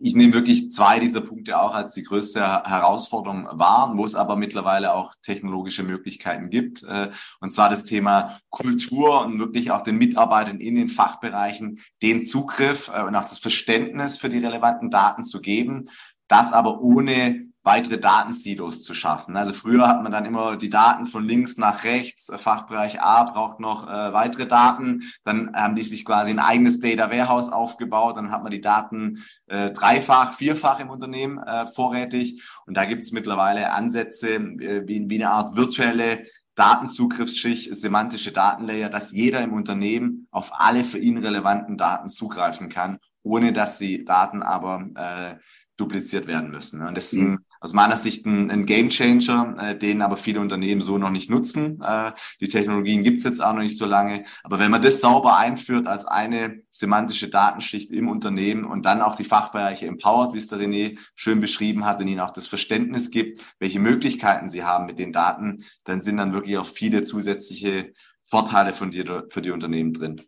[0.00, 4.36] Ich nehme wirklich zwei dieser Punkte auch als die größte Herausforderung wahr, wo es aber
[4.36, 6.82] mittlerweile auch technologische Möglichkeiten gibt.
[6.84, 7.10] Äh,
[7.40, 12.90] und zwar das Thema Kultur und wirklich auch den Mitarbeitern in den Fachbereichen den Zugriff
[12.94, 15.90] äh, und auch das Verständnis für die relevanten Daten zu geben.
[16.26, 19.36] Das aber ohne weitere Datensilos zu schaffen.
[19.36, 22.30] Also früher hat man dann immer die Daten von links nach rechts.
[22.34, 25.04] Fachbereich A braucht noch äh, weitere Daten.
[25.24, 28.16] Dann haben die sich quasi ein eigenes Data Warehouse aufgebaut.
[28.16, 32.42] Dann hat man die Daten äh, dreifach, vierfach im Unternehmen äh, vorrätig.
[32.66, 38.90] Und da gibt es mittlerweile Ansätze äh, wie, wie eine Art virtuelle Datenzugriffsschicht, semantische Datenlayer,
[38.90, 44.04] dass jeder im Unternehmen auf alle für ihn relevanten Daten zugreifen kann, ohne dass die
[44.04, 45.36] Daten aber äh,
[45.76, 46.82] dupliziert werden müssen.
[46.82, 50.40] Und das ist ein, aus meiner Sicht ein, ein Game Changer, äh, den aber viele
[50.40, 51.80] Unternehmen so noch nicht nutzen.
[51.80, 54.24] Äh, die Technologien gibt's jetzt auch noch nicht so lange.
[54.42, 59.14] Aber wenn man das sauber einführt als eine semantische Datenschicht im Unternehmen und dann auch
[59.14, 63.10] die Fachbereiche empowert, wie es der René schön beschrieben hat, und ihnen auch das Verständnis
[63.10, 67.92] gibt, welche Möglichkeiten sie haben mit den Daten, dann sind dann wirklich auch viele zusätzliche
[68.22, 70.20] Vorteile von dir, für die Unternehmen drin.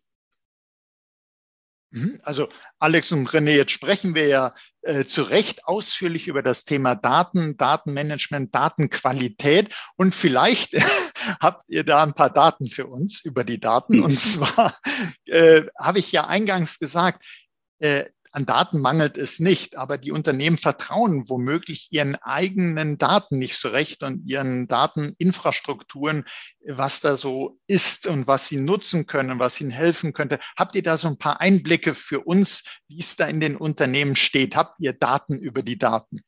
[1.94, 2.18] Mhm.
[2.24, 2.48] Also
[2.80, 7.56] Alex und René, jetzt sprechen wir ja äh, zu Recht ausführlich über das Thema Daten,
[7.56, 10.74] Datenmanagement, Datenqualität und vielleicht
[11.40, 14.02] habt ihr da ein paar Daten für uns über die Daten.
[14.02, 14.76] Und zwar
[15.26, 17.24] äh, habe ich ja eingangs gesagt,
[17.78, 23.56] äh, an Daten mangelt es nicht, aber die Unternehmen vertrauen womöglich ihren eigenen Daten nicht
[23.56, 26.24] so recht und ihren Dateninfrastrukturen,
[26.66, 30.40] was da so ist und was sie nutzen können, was ihnen helfen könnte.
[30.56, 34.16] Habt ihr da so ein paar Einblicke für uns, wie es da in den Unternehmen
[34.16, 34.56] steht?
[34.56, 36.20] Habt ihr Daten über die Daten?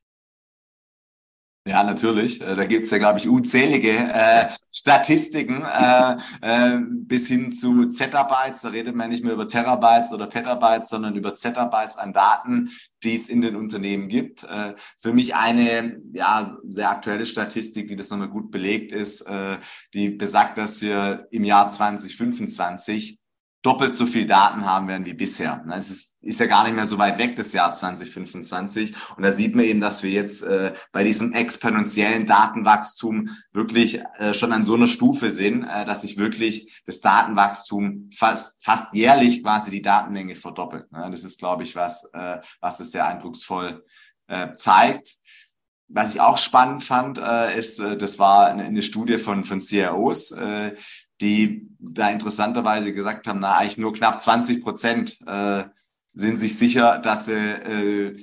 [1.67, 2.41] Ja, natürlich.
[2.41, 8.61] Äh, da gibt's ja, glaube ich, unzählige äh, Statistiken äh, äh, bis hin zu Zettabytes.
[8.61, 12.71] Da redet man nicht mehr über Terabytes oder Petabytes, sondern über Zettabytes an Daten,
[13.03, 14.45] die es in den Unternehmen gibt.
[14.45, 19.59] Äh, für mich eine ja, sehr aktuelle Statistik, die das nochmal gut belegt ist, äh,
[19.93, 23.19] die besagt, dass wir im Jahr 2025
[23.67, 25.65] doppelt so viel Daten haben werden wie bisher.
[25.73, 28.95] Es ist, ist ja gar nicht mehr so weit weg, das Jahr 2025.
[29.17, 34.35] Und da sieht man eben, dass wir jetzt äh, bei diesem exponentiellen Datenwachstum wirklich äh,
[34.35, 39.43] schon an so einer Stufe sind, äh, dass sich wirklich das Datenwachstum fast, fast jährlich
[39.43, 40.91] quasi die Datenmenge verdoppelt.
[40.93, 41.09] Ne?
[41.11, 43.85] Das ist, glaube ich, was, äh, was es sehr eindrucksvoll
[44.29, 45.17] äh, zeigt.
[45.89, 49.61] Was ich auch spannend fand, äh, ist, äh, das war eine, eine Studie von, von
[49.61, 50.77] CIOs, äh,
[51.21, 55.65] die da interessanterweise gesagt haben, na eigentlich nur knapp 20 Prozent äh,
[56.13, 58.17] sind sich sicher, dass sie äh,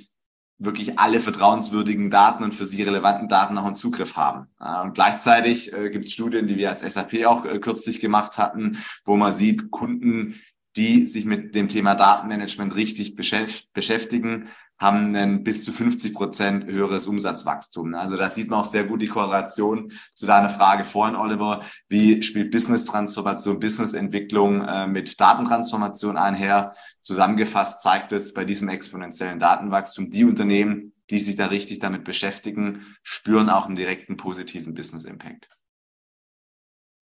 [0.58, 4.48] wirklich alle vertrauenswürdigen Daten und für sie relevanten Daten auch einen Zugriff haben.
[4.58, 8.78] Und gleichzeitig äh, gibt es Studien, die wir als SAP auch äh, kürzlich gemacht hatten,
[9.04, 10.40] wo man sieht, Kunden,
[10.76, 17.06] die sich mit dem Thema Datenmanagement richtig beschäftigen, haben ein bis zu 50 Prozent höheres
[17.06, 17.94] Umsatzwachstum.
[17.94, 21.62] Also da sieht man auch sehr gut die Korrelation zu deiner Frage vorhin, Oliver.
[21.88, 26.74] Wie spielt Business-Transformation, Business-Entwicklung äh, mit Datentransformation einher?
[27.00, 32.96] Zusammengefasst zeigt es bei diesem exponentiellen Datenwachstum, die Unternehmen, die sich da richtig damit beschäftigen,
[33.02, 35.48] spüren auch einen direkten positiven Business-Impact.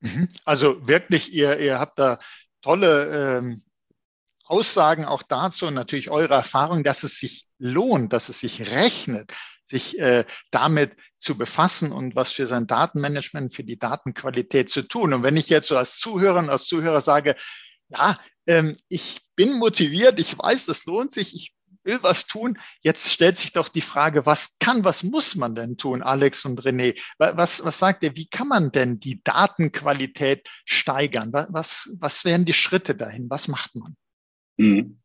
[0.01, 0.29] Mhm.
[0.45, 2.19] Also wirklich, ihr, ihr habt da
[2.63, 3.63] tolle ähm,
[4.45, 9.33] Aussagen auch dazu und natürlich eure Erfahrung, dass es sich lohnt, dass es sich rechnet,
[9.65, 15.13] sich äh, damit zu befassen und was für sein Datenmanagement, für die Datenqualität zu tun.
[15.13, 17.37] Und wenn ich jetzt so als Zuhörer als Zuhörer sage,
[17.89, 22.59] ja, ähm, ich bin motiviert, ich weiß, es lohnt sich, ich will was tun.
[22.81, 26.63] Jetzt stellt sich doch die Frage, was kann, was muss man denn tun, Alex und
[26.63, 26.99] René?
[27.19, 31.33] Was, was sagt ihr, wie kann man denn die Datenqualität steigern?
[31.33, 33.29] Was, was wären die Schritte dahin?
[33.31, 33.97] Was macht man?
[34.57, 34.99] Mhm.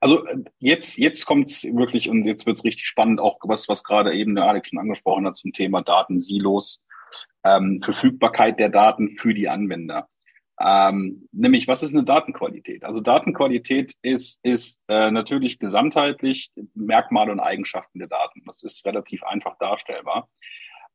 [0.00, 4.14] Also äh, jetzt, jetzt kommt's wirklich und jetzt wird's richtig spannend, auch was, was gerade
[4.14, 6.82] eben der Alex schon angesprochen hat zum Thema Datensilos,
[7.44, 10.08] ähm, Verfügbarkeit der Daten für die Anwender.
[10.60, 12.84] Ähm, nämlich, was ist eine Datenqualität?
[12.84, 18.42] Also Datenqualität ist, ist äh, natürlich gesamtheitlich Merkmale und Eigenschaften der Daten.
[18.46, 20.28] Das ist relativ einfach darstellbar.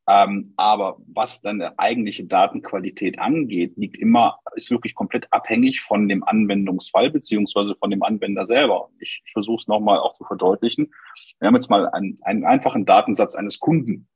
[0.10, 6.08] Ähm, aber was dann der eigentliche Datenqualität angeht, liegt immer, ist wirklich komplett abhängig von
[6.08, 8.90] dem Anwendungsfall beziehungsweise von dem Anwender selber.
[9.00, 10.94] Ich versuche es nochmal auch zu verdeutlichen.
[11.40, 14.08] Wir haben jetzt mal einen, einen einfachen Datensatz eines Kunden.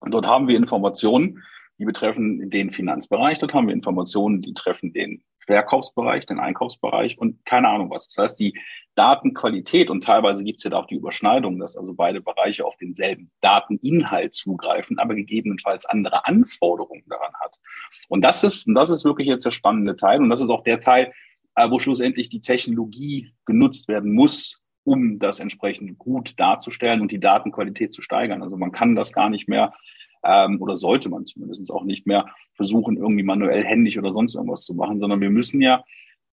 [0.00, 1.42] Und dort haben wir Informationen,
[1.78, 3.38] die betreffen den Finanzbereich.
[3.38, 8.08] Dort haben wir Informationen, die treffen den Verkaufsbereich, den Einkaufsbereich und keine Ahnung was.
[8.08, 8.58] Das heißt, die
[8.94, 12.76] Datenqualität und teilweise gibt es ja da auch die Überschneidung, dass also beide Bereiche auf
[12.76, 17.54] denselben Dateninhalt zugreifen, aber gegebenenfalls andere Anforderungen daran hat.
[18.08, 20.80] Und das ist, das ist wirklich jetzt der spannende Teil und das ist auch der
[20.80, 21.12] Teil,
[21.56, 27.20] äh, wo schlussendlich die Technologie genutzt werden muss, um das entsprechend gut darzustellen und die
[27.20, 28.42] Datenqualität zu steigern.
[28.42, 29.74] Also man kann das gar nicht mehr
[30.24, 34.64] ähm, oder sollte man zumindest auch nicht mehr versuchen, irgendwie manuell händisch oder sonst irgendwas
[34.64, 35.84] zu machen, sondern wir müssen ja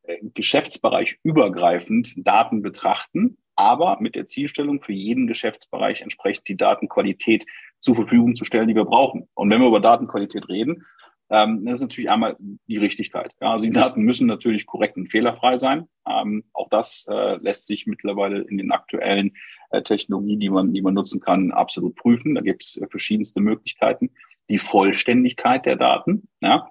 [0.03, 7.45] äh, Geschäftsbereich übergreifend Daten betrachten, aber mit der Zielstellung für jeden Geschäftsbereich entsprechend die Datenqualität
[7.79, 9.27] zur Verfügung zu stellen, die wir brauchen.
[9.33, 10.85] Und wenn wir über Datenqualität reden,
[11.31, 12.35] ähm, das ist natürlich einmal
[12.67, 13.33] die Richtigkeit.
[13.41, 15.87] Ja, also die Daten müssen natürlich korrekt und fehlerfrei sein.
[16.05, 19.31] Ähm, auch das äh, lässt sich mittlerweile in den aktuellen
[19.69, 22.35] äh, Technologien, die man, die man nutzen kann, absolut prüfen.
[22.35, 24.11] Da gibt es äh, verschiedenste Möglichkeiten.
[24.49, 26.67] Die Vollständigkeit der Daten, ja,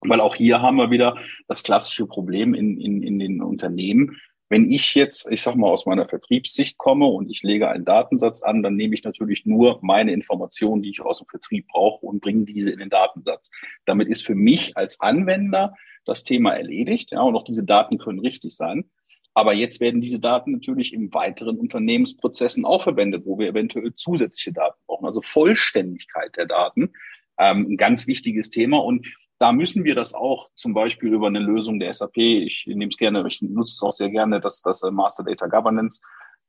[0.00, 4.16] weil auch hier haben wir wieder das klassische Problem in, in, in den Unternehmen.
[4.50, 8.42] Wenn ich jetzt, ich sag mal, aus meiner Vertriebssicht komme und ich lege einen Datensatz
[8.42, 12.20] an, dann nehme ich natürlich nur meine Informationen, die ich aus dem Vertrieb brauche und
[12.20, 13.50] bringe diese in den Datensatz.
[13.84, 15.74] Damit ist für mich als Anwender
[16.06, 17.12] das Thema erledigt.
[17.12, 18.90] Ja, und auch diese Daten können richtig sein.
[19.34, 24.52] Aber jetzt werden diese Daten natürlich in weiteren Unternehmensprozessen auch verwendet, wo wir eventuell zusätzliche
[24.52, 25.06] Daten brauchen.
[25.06, 26.92] Also Vollständigkeit der Daten,
[27.38, 28.78] ähm, ein ganz wichtiges Thema.
[28.78, 29.06] Und
[29.38, 32.96] da müssen wir das auch zum Beispiel über eine Lösung der SAP, ich nehme es
[32.96, 36.00] gerne, ich nutze es auch sehr gerne, dass das Master Data Governance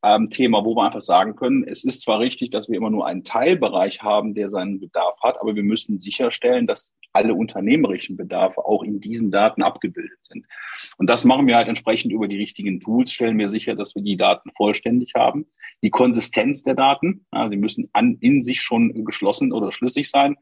[0.02, 3.06] ähm, Thema, wo wir einfach sagen können, es ist zwar richtig, dass wir immer nur
[3.06, 8.66] einen Teilbereich haben, der seinen Bedarf hat, aber wir müssen sicherstellen, dass alle unternehmerischen Bedarfe
[8.66, 10.46] auch in diesen Daten abgebildet sind.
[10.98, 14.04] Und das machen wir halt entsprechend über die richtigen Tools, stellen wir sicher, dass wir
[14.04, 15.48] die Daten vollständig haben.
[15.82, 20.38] Die Konsistenz der Daten, ja, sie müssen an, in sich schon geschlossen oder schlüssig sein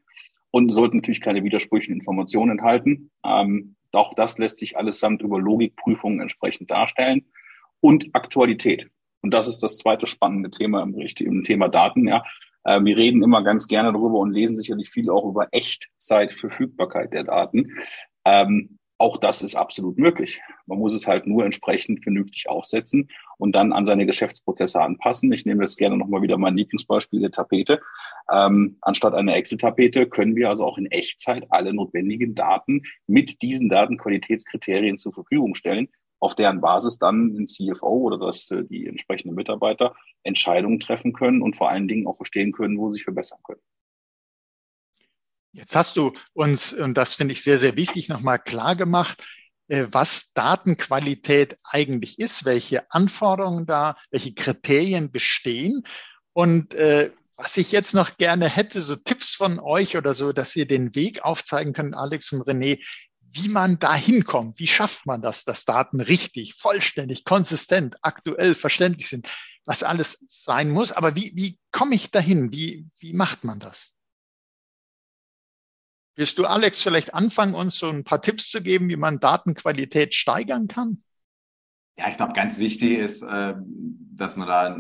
[0.58, 3.12] und sollten natürlich keine widersprüchlichen Informationen enthalten.
[3.24, 7.26] Ähm, auch das lässt sich allesamt über Logikprüfungen entsprechend darstellen.
[7.80, 8.90] Und Aktualität.
[9.22, 12.08] Und das ist das zweite spannende Thema im, im Thema Daten.
[12.08, 12.24] Ja.
[12.64, 17.26] Äh, wir reden immer ganz gerne darüber und lesen sicherlich viel auch über Echtzeitverfügbarkeit der
[17.26, 17.74] Daten.
[18.26, 20.42] Ähm, auch das ist absolut möglich.
[20.66, 25.32] Man muss es halt nur entsprechend vernünftig aufsetzen und dann an seine Geschäftsprozesse anpassen.
[25.32, 27.80] Ich nehme jetzt gerne nochmal wieder mein Lieblingsbeispiel der Tapete.
[28.32, 33.70] Ähm, anstatt einer Excel-Tapete können wir also auch in Echtzeit alle notwendigen Daten mit diesen
[33.70, 39.36] Datenqualitätskriterien zur Verfügung stellen, auf deren Basis dann ein CFO oder das, äh, die entsprechenden
[39.36, 43.40] Mitarbeiter Entscheidungen treffen können und vor allen Dingen auch verstehen können, wo sie sich verbessern
[43.44, 43.62] können.
[45.58, 49.24] Jetzt hast du uns, und das finde ich sehr, sehr wichtig, nochmal klar gemacht,
[49.70, 55.82] äh, was Datenqualität eigentlich ist, welche Anforderungen da, welche Kriterien bestehen.
[56.34, 60.56] Und äh, was ich jetzt noch gerne hätte, so Tipps von euch oder so, dass
[60.56, 62.80] ihr den Weg aufzeigen könnt, Alex und René,
[63.20, 64.60] wie man da hinkommt.
[64.60, 69.28] Wie schafft man das, dass Daten richtig, vollständig, konsistent, aktuell, verständlich sind,
[69.66, 70.92] was alles sein muss.
[70.92, 72.52] Aber wie, wie komme ich dahin?
[72.52, 73.97] Wie, wie macht man das?
[76.18, 80.16] Willst du, Alex, vielleicht anfangen, uns so ein paar Tipps zu geben, wie man Datenqualität
[80.16, 81.04] steigern kann?
[82.00, 83.54] Ja, ich glaube, ganz wichtig ist, äh,
[84.16, 84.78] dass man da,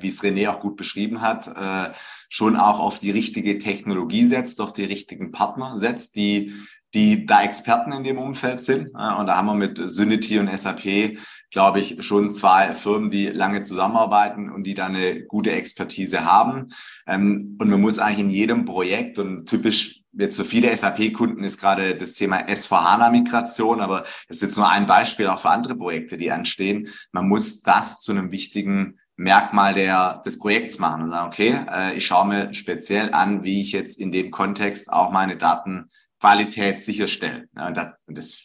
[0.00, 1.92] wie es René auch gut beschrieben hat, äh,
[2.28, 6.52] schon auch auf die richtige Technologie setzt, auf die richtigen Partner setzt, die
[6.94, 8.86] die da Experten in dem Umfeld sind.
[8.86, 11.18] Und da haben wir mit Synity und SAP,
[11.50, 16.68] glaube ich, schon zwei Firmen, die lange zusammenarbeiten und die da eine gute Expertise haben.
[17.06, 21.60] Ähm, und man muss eigentlich in jedem Projekt und typisch jetzt für viele SAP-Kunden ist
[21.60, 26.16] gerade das Thema S4HANA-Migration, aber das ist jetzt nur ein Beispiel auch für andere Projekte,
[26.16, 26.88] die anstehen.
[27.12, 31.96] Man muss das zu einem wichtigen Merkmal der, des Projekts machen und sagen, okay, äh,
[31.96, 35.88] ich schaue mir speziell an, wie ich jetzt in dem Kontext auch meine Daten
[36.24, 37.50] Qualität sicherstellen.
[37.54, 38.42] Ja, das, das,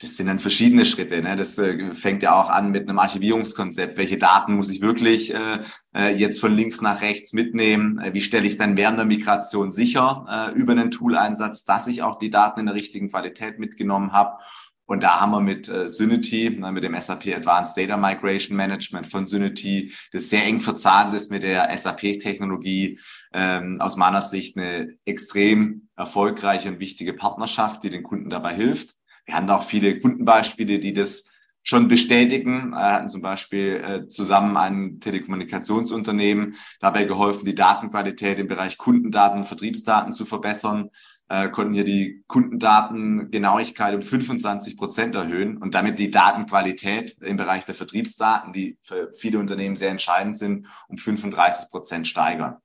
[0.00, 1.22] das sind dann verschiedene Schritte.
[1.22, 1.36] Ne?
[1.36, 3.96] Das äh, fängt ja auch an mit einem Archivierungskonzept.
[3.96, 5.60] Welche Daten muss ich wirklich äh,
[5.94, 7.98] äh jetzt von links nach rechts mitnehmen?
[7.98, 12.02] Äh, wie stelle ich dann während der Migration sicher äh, über einen Tool-Einsatz, dass ich
[12.02, 14.38] auch die Daten in der richtigen Qualität mitgenommen habe?
[14.86, 19.06] Und da haben wir mit äh, Synity, ne, mit dem SAP Advanced Data Migration Management
[19.06, 22.98] von Synity, das sehr eng verzahnt ist mit der SAP-Technologie,
[23.32, 28.96] ähm, aus meiner Sicht eine extrem erfolgreiche und wichtige Partnerschaft, die den Kunden dabei hilft.
[29.24, 31.24] Wir haben da auch viele Kundenbeispiele, die das
[31.62, 32.70] schon bestätigen.
[32.70, 39.38] Wir hatten zum Beispiel äh, zusammen ein Telekommunikationsunternehmen dabei geholfen, die Datenqualität im Bereich Kundendaten
[39.38, 40.90] und Vertriebsdaten zu verbessern,
[41.28, 47.64] äh, konnten hier die Kundendatengenauigkeit um 25 Prozent erhöhen und damit die Datenqualität im Bereich
[47.64, 52.56] der Vertriebsdaten, die für viele Unternehmen sehr entscheidend sind, um 35 Prozent steigern.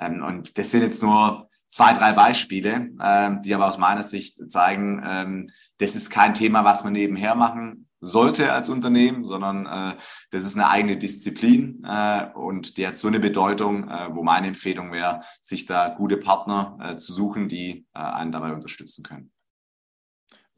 [0.00, 4.50] Ähm, und das sind jetzt nur zwei, drei Beispiele, ähm, die aber aus meiner Sicht
[4.50, 9.96] zeigen, ähm, das ist kein Thema, was man nebenher machen sollte als Unternehmen, sondern äh,
[10.30, 14.48] das ist eine eigene Disziplin äh, und die hat so eine Bedeutung, äh, wo meine
[14.48, 19.30] Empfehlung wäre, sich da gute Partner äh, zu suchen, die äh, einen dabei unterstützen können.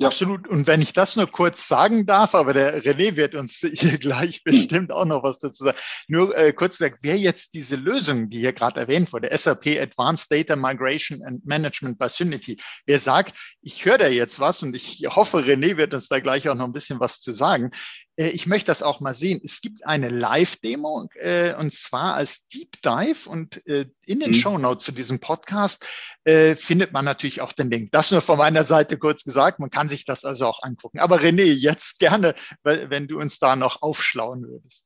[0.03, 0.09] Ja.
[0.09, 0.49] Absolut.
[0.49, 4.43] Und wenn ich das nur kurz sagen darf, aber der René wird uns hier gleich
[4.45, 5.79] bestimmt auch noch was dazu sagen.
[6.09, 10.31] Nur äh, kurz gesagt, wer jetzt diese Lösung, die hier gerade erwähnt wurde, SAP Advanced
[10.31, 15.05] Data Migration and Management by Synity, wer sagt, ich höre da jetzt was und ich
[15.09, 17.71] hoffe, René wird uns da gleich auch noch ein bisschen was zu sagen.
[18.17, 19.41] Äh, ich möchte das auch mal sehen.
[19.43, 24.35] Es gibt eine Live-Demo äh, und zwar als Deep Dive und äh, in den mhm.
[24.35, 25.87] Show Notes zu diesem Podcast
[26.25, 27.91] äh, findet man natürlich auch den Link.
[27.93, 29.59] Das nur von meiner Seite kurz gesagt.
[29.59, 30.99] Man kann sich das also auch angucken.
[30.99, 34.85] Aber René, jetzt gerne, wenn du uns da noch aufschlauen würdest.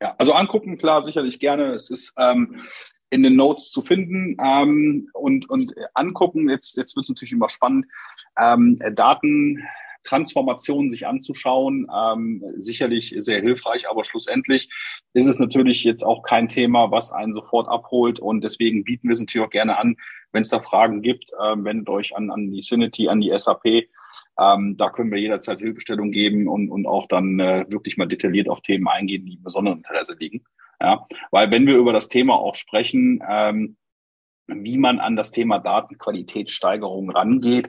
[0.00, 1.72] Ja, also angucken, klar, sicherlich gerne.
[1.72, 2.62] Es ist ähm,
[3.08, 6.50] in den Notes zu finden ähm, und, und angucken.
[6.50, 7.86] Jetzt, jetzt wird es natürlich immer spannend.
[8.38, 9.66] Ähm, Daten
[10.06, 11.86] Transformation sich anzuschauen.
[11.94, 14.68] Ähm, sicherlich sehr hilfreich, aber schlussendlich
[15.12, 18.18] ist es natürlich jetzt auch kein Thema, was einen sofort abholt.
[18.18, 19.96] Und deswegen bieten wir es natürlich auch gerne an,
[20.32, 23.88] wenn es da Fragen gibt, äh, wendet euch an, an die Synity, an die SAP.
[24.38, 28.48] Ähm, da können wir jederzeit Hilfestellung geben und, und auch dann äh, wirklich mal detailliert
[28.48, 30.44] auf Themen eingehen, die im besonderen Interesse liegen.
[30.80, 33.76] Ja, weil wenn wir über das Thema auch sprechen, ähm,
[34.46, 37.68] wie man an das Thema Datenqualitätssteigerung rangeht,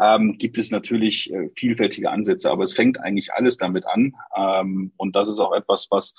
[0.00, 4.14] ähm, gibt es natürlich äh, vielfältige Ansätze, aber es fängt eigentlich alles damit an.
[4.36, 6.14] Ähm, und das ist auch etwas, was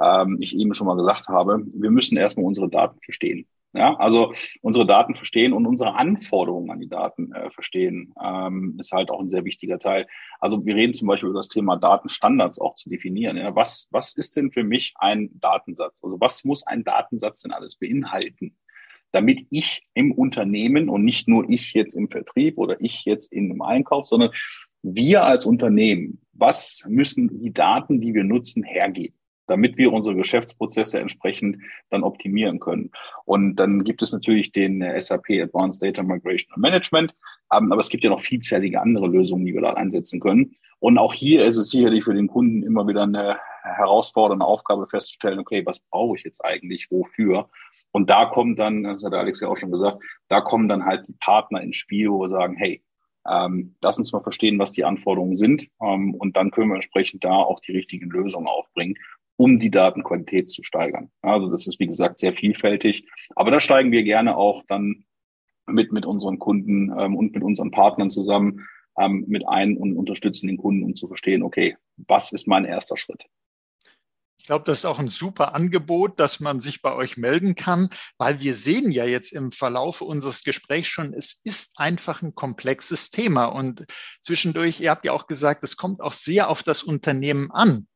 [0.00, 3.46] ähm, ich eben schon mal gesagt habe, wir müssen erstmal unsere Daten verstehen.
[3.72, 4.32] Ja, also
[4.62, 9.20] unsere Daten verstehen und unsere Anforderungen an die Daten äh, verstehen, ähm, ist halt auch
[9.20, 10.08] ein sehr wichtiger Teil.
[10.40, 13.36] Also wir reden zum Beispiel über das Thema Datenstandards auch zu definieren.
[13.36, 13.54] Ja.
[13.54, 16.02] Was, was ist denn für mich ein Datensatz?
[16.02, 18.56] Also was muss ein Datensatz denn alles beinhalten?
[19.12, 23.50] Damit ich im Unternehmen und nicht nur ich jetzt im Vertrieb oder ich jetzt in
[23.50, 24.30] einem Einkauf, sondern
[24.82, 29.14] wir als Unternehmen, was müssen die Daten, die wir nutzen, hergeben?
[29.50, 31.58] damit wir unsere Geschäftsprozesse entsprechend
[31.90, 32.90] dann optimieren können.
[33.24, 37.14] Und dann gibt es natürlich den äh, SAP Advanced Data Migration and Management,
[37.52, 40.54] ähm, aber es gibt ja noch vielzählige andere Lösungen, die wir da einsetzen können.
[40.78, 45.38] Und auch hier ist es sicherlich für den Kunden immer wieder eine herausfordernde Aufgabe festzustellen,
[45.38, 47.48] okay, was brauche ich jetzt eigentlich, wofür?
[47.92, 51.06] Und da kommt dann, das hat Alex ja auch schon gesagt, da kommen dann halt
[51.08, 52.82] die Partner ins Spiel, wo wir sagen, hey,
[53.28, 55.68] ähm, lass uns mal verstehen, was die Anforderungen sind.
[55.82, 58.96] Ähm, und dann können wir entsprechend da auch die richtigen Lösungen aufbringen
[59.40, 61.10] um die Datenqualität zu steigern.
[61.22, 63.08] Also das ist, wie gesagt, sehr vielfältig.
[63.34, 65.06] Aber da steigen wir gerne auch dann
[65.66, 68.66] mit, mit unseren Kunden ähm, und mit unseren Partnern zusammen
[68.98, 72.98] ähm, mit ein und unterstützen den Kunden, um zu verstehen, okay, was ist mein erster
[72.98, 73.30] Schritt?
[74.40, 77.90] Ich glaube, das ist auch ein super Angebot, dass man sich bei euch melden kann,
[78.16, 83.10] weil wir sehen ja jetzt im Verlauf unseres Gesprächs schon, es ist einfach ein komplexes
[83.10, 83.44] Thema.
[83.44, 83.84] Und
[84.22, 87.86] zwischendurch, ihr habt ja auch gesagt, es kommt auch sehr auf das Unternehmen an.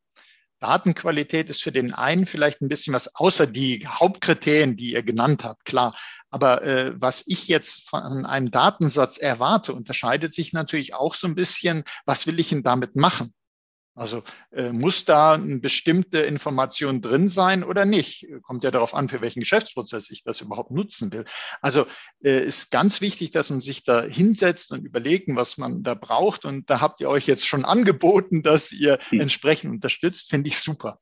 [0.61, 5.45] Datenqualität ist für den einen vielleicht ein bisschen was außer die Hauptkriterien, die ihr genannt
[5.45, 5.97] habt, klar.
[6.29, 11.37] Aber äh, was ich jetzt von einem Datensatz erwarte, unterscheidet sich natürlich auch so ein
[11.37, 13.33] bisschen, was will ich denn damit machen?
[13.97, 18.27] Also äh, muss da eine bestimmte Information drin sein oder nicht?
[18.43, 21.25] Kommt ja darauf an, für welchen Geschäftsprozess ich das überhaupt nutzen will.
[21.61, 21.87] Also
[22.25, 26.45] äh, ist ganz wichtig, dass man sich da hinsetzt und überlegen, was man da braucht.
[26.45, 29.21] Und da habt ihr euch jetzt schon angeboten, dass ihr hm.
[29.21, 30.29] entsprechend unterstützt.
[30.29, 30.99] Finde ich super.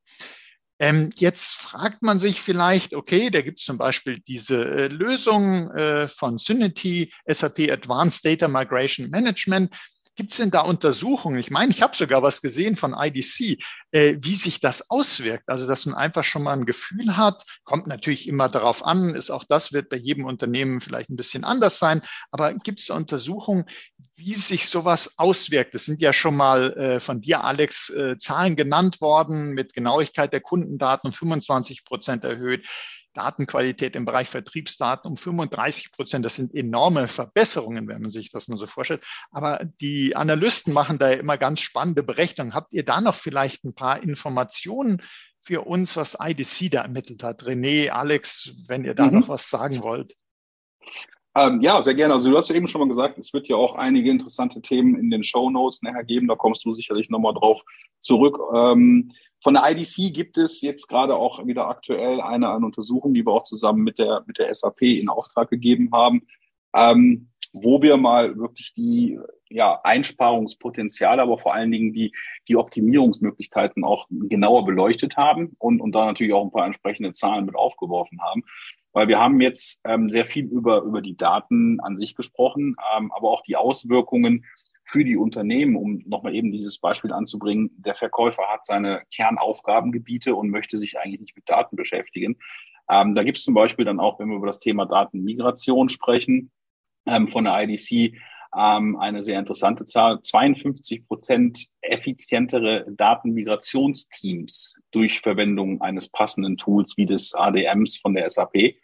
[0.79, 5.71] Ähm, jetzt fragt man sich vielleicht, okay, da gibt es zum Beispiel diese äh, Lösung
[5.71, 9.73] äh, von Synity, SAP Advanced Data Migration Management.
[10.15, 11.39] Gibt es denn da Untersuchungen?
[11.39, 13.59] Ich meine, ich habe sogar was gesehen von IDC,
[13.93, 15.49] äh, wie sich das auswirkt.
[15.49, 19.31] Also, dass man einfach schon mal ein Gefühl hat, kommt natürlich immer darauf an, ist
[19.31, 22.03] auch das wird bei jedem Unternehmen vielleicht ein bisschen anders sein.
[22.31, 23.65] Aber gibt es Untersuchungen,
[24.15, 25.75] wie sich sowas auswirkt?
[25.75, 30.33] Es sind ja schon mal äh, von dir, Alex, äh, Zahlen genannt worden mit Genauigkeit
[30.35, 32.67] der Kundendaten um 25 Prozent erhöht.
[33.13, 36.25] Datenqualität im Bereich Vertriebsdaten um 35 Prozent.
[36.25, 39.03] Das sind enorme Verbesserungen, wenn man sich das mal so vorstellt.
[39.31, 42.55] Aber die Analysten machen da immer ganz spannende Berechnungen.
[42.55, 45.03] Habt ihr da noch vielleicht ein paar Informationen
[45.41, 47.43] für uns, was IDC da ermittelt hat?
[47.43, 49.21] René, Alex, wenn ihr da mhm.
[49.21, 50.15] noch was sagen wollt.
[51.35, 52.15] Ähm, ja, sehr gerne.
[52.15, 54.99] Also du hast ja eben schon mal gesagt, es wird ja auch einige interessante Themen
[54.99, 56.29] in den Show Notes nachher geben.
[56.29, 57.63] Da kommst du sicherlich nochmal drauf
[58.01, 58.39] zurück.
[58.55, 59.13] Ähm,
[59.43, 63.33] von der IDC gibt es jetzt gerade auch wieder aktuell eine, eine Untersuchung, die wir
[63.33, 66.23] auch zusammen mit der, mit der SAP in Auftrag gegeben haben,
[66.75, 69.19] ähm, wo wir mal wirklich die
[69.51, 72.13] ja, Einsparungspotenziale, aber vor allen Dingen die,
[72.49, 77.45] die Optimierungsmöglichkeiten auch genauer beleuchtet haben und, und da natürlich auch ein paar entsprechende Zahlen
[77.45, 78.45] mit aufgeworfen haben.
[78.93, 83.11] Weil wir haben jetzt ähm, sehr viel über, über die Daten an sich gesprochen, ähm,
[83.13, 84.45] aber auch die Auswirkungen
[84.93, 90.51] für die Unternehmen, um nochmal eben dieses Beispiel anzubringen, der Verkäufer hat seine Kernaufgabengebiete und
[90.51, 92.37] möchte sich eigentlich nicht mit Daten beschäftigen.
[92.91, 96.51] Ähm, da gibt es zum Beispiel dann auch, wenn wir über das Thema Datenmigration sprechen,
[97.07, 98.19] ähm, von der IDC
[98.55, 100.21] ähm, eine sehr interessante Zahl.
[100.21, 108.75] 52 Prozent effizientere Datenmigrationsteams durch Verwendung eines passenden Tools wie des ADMs von der SAP.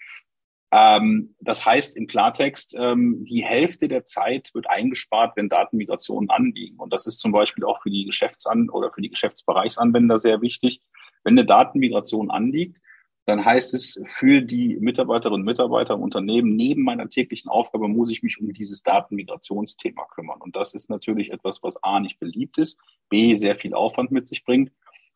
[0.71, 6.79] Ähm, das heißt im Klartext, ähm, die Hälfte der Zeit wird eingespart, wenn Datenmigrationen anliegen.
[6.79, 10.83] Und das ist zum Beispiel auch für die Geschäftsan oder für die Geschäftsbereichsanwender sehr wichtig.
[11.25, 12.81] Wenn eine Datenmigration anliegt,
[13.25, 18.11] dann heißt es für die Mitarbeiterinnen und Mitarbeiter im Unternehmen, neben meiner täglichen Aufgabe muss
[18.11, 20.41] ich mich um dieses Datenmigrationsthema kümmern.
[20.41, 22.79] Und das ist natürlich etwas, was A nicht beliebt ist,
[23.11, 24.73] B sehr viel Aufwand mit sich bringt.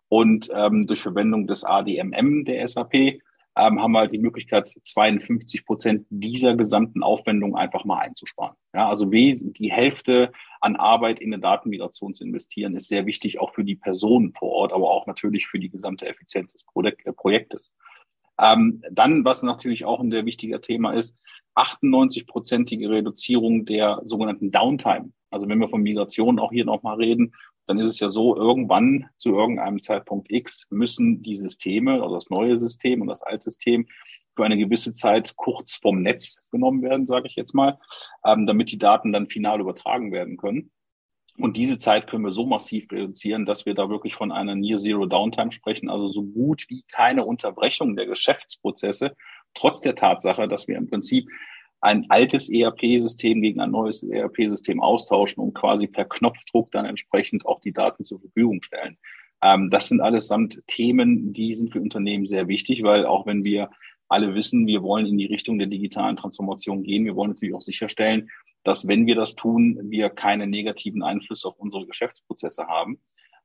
[0.08, 3.22] Und ähm, durch Verwendung des ADMM der SAP
[3.56, 8.56] ähm, haben wir halt die Möglichkeit, 52 Prozent dieser gesamten Aufwendung einfach mal einzusparen.
[8.74, 13.52] Ja, also die Hälfte an Arbeit in eine Datenmigration zu investieren, ist sehr wichtig, auch
[13.54, 17.74] für die Personen vor Ort, aber auch natürlich für die gesamte Effizienz des äh, Projektes.
[18.40, 21.16] Ähm, dann, was natürlich auch ein sehr wichtiger Thema ist,
[21.54, 25.12] 98-prozentige Reduzierung der sogenannten Downtime.
[25.30, 27.34] Also wenn wir von Migration auch hier nochmal reden,
[27.66, 32.30] dann ist es ja so, irgendwann zu irgendeinem Zeitpunkt X müssen die Systeme, also das
[32.30, 33.86] neue System und das alte System,
[34.34, 37.78] für eine gewisse Zeit kurz vom Netz genommen werden, sage ich jetzt mal,
[38.24, 40.70] ähm, damit die Daten dann final übertragen werden können.
[41.38, 44.78] Und diese Zeit können wir so massiv reduzieren, dass wir da wirklich von einer Near
[44.78, 49.16] Zero Downtime sprechen, also so gut wie keine Unterbrechung der Geschäftsprozesse,
[49.54, 51.28] trotz der Tatsache, dass wir im Prinzip
[51.82, 57.60] ein altes ERP-System gegen ein neues ERP-System austauschen und quasi per Knopfdruck dann entsprechend auch
[57.60, 58.96] die Daten zur Verfügung stellen.
[59.42, 63.68] Ähm, das sind allesamt Themen, die sind für Unternehmen sehr wichtig, weil auch wenn wir
[64.08, 67.04] alle wissen, wir wollen in die Richtung der digitalen Transformation gehen.
[67.04, 68.30] Wir wollen natürlich auch sicherstellen,
[68.62, 73.00] dass wenn wir das tun, wir keine negativen Einflüsse auf unsere Geschäftsprozesse haben.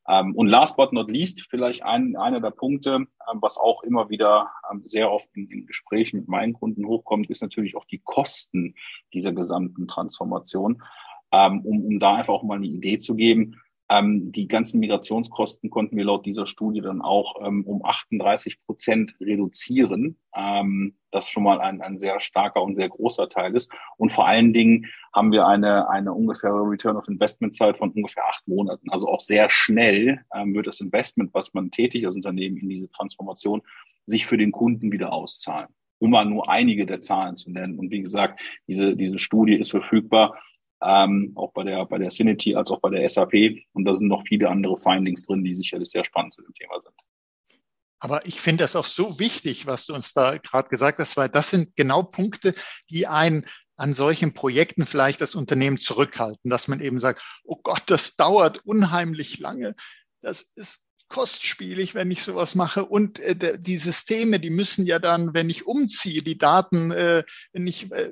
[0.10, 4.10] Ähm, und last but not least, vielleicht ein, einer der Punkte, ähm, was auch immer
[4.10, 8.01] wieder ähm, sehr oft in, in Gesprächen mit meinen Kunden hochkommt, ist natürlich auch die
[8.03, 8.76] Kosten
[9.14, 10.82] dieser gesamten Transformation.
[11.30, 13.60] Um, um da einfach auch mal eine Idee zu geben,
[13.90, 19.16] ähm, die ganzen Migrationskosten konnten wir laut dieser Studie dann auch ähm, um 38 Prozent
[19.22, 20.18] reduzieren.
[20.36, 23.72] Ähm, das schon mal ein, ein sehr starker und sehr großer Teil ist.
[23.98, 28.26] Und vor allen Dingen haben wir eine, eine ungefähre Return of Investment Zeit von ungefähr
[28.28, 28.90] acht Monaten.
[28.90, 32.90] Also auch sehr schnell ähm, wird das Investment, was man tätigt als Unternehmen in diese
[32.92, 33.62] Transformation,
[34.06, 35.70] sich für den Kunden wieder auszahlen
[36.00, 37.80] um mal nur einige der Zahlen zu nennen.
[37.80, 40.38] Und wie gesagt, diese, diese Studie ist verfügbar
[40.82, 43.34] ähm, auch bei der, bei der Cinity als auch bei der SAP.
[43.74, 46.80] Und da sind noch viele andere Findings drin, die sicherlich sehr spannend zu dem Thema
[46.82, 46.94] sind.
[48.00, 51.30] Aber ich finde das auch so wichtig, was du uns da gerade gesagt hast, weil
[51.30, 52.54] das sind genau Punkte,
[52.90, 57.84] die einen an solchen Projekten vielleicht das Unternehmen zurückhalten, dass man eben sagt, oh Gott,
[57.88, 59.76] das dauert unheimlich lange.
[60.22, 62.86] Das ist kostspielig, wenn ich sowas mache.
[62.86, 67.24] Und äh, die Systeme, die müssen ja dann, wenn ich umziehe, die Daten, äh,
[67.54, 68.12] wenn ich äh,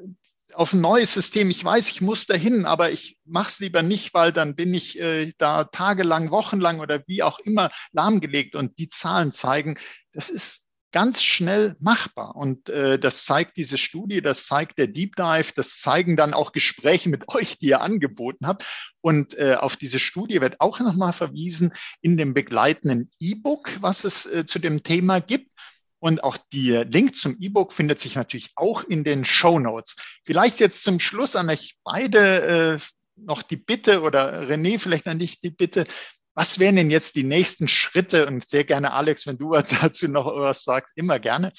[0.55, 1.49] auf ein neues System.
[1.49, 4.99] Ich weiß, ich muss dahin, aber ich mache es lieber nicht, weil dann bin ich
[4.99, 8.55] äh, da tagelang, wochenlang oder wie auch immer lahmgelegt.
[8.55, 9.77] Und die Zahlen zeigen,
[10.13, 12.37] das ist ganz schnell machbar.
[12.37, 16.53] Und äh, das zeigt diese Studie, das zeigt der Deep Dive, das zeigen dann auch
[16.53, 18.65] Gespräche mit euch, die ihr angeboten habt.
[19.01, 24.25] Und äh, auf diese Studie wird auch nochmal verwiesen in dem begleitenden E-Book, was es
[24.25, 25.51] äh, zu dem Thema gibt.
[25.99, 29.95] Und auch der Link zum E-Book findet sich natürlich auch in den Show Notes.
[30.23, 32.79] Vielleicht jetzt zum Schluss an euch beide äh,
[33.15, 35.85] noch die Bitte oder René vielleicht an dich die Bitte.
[36.33, 38.27] Was wären denn jetzt die nächsten Schritte?
[38.27, 41.53] Und sehr gerne, Alex, wenn du dazu noch was sagst, immer gerne.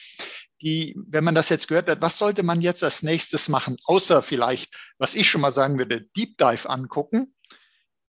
[0.62, 3.76] Die, wenn man das jetzt gehört hat, was sollte man jetzt als nächstes machen?
[3.84, 7.34] Außer vielleicht, was ich schon mal sagen würde, Deep Dive angucken.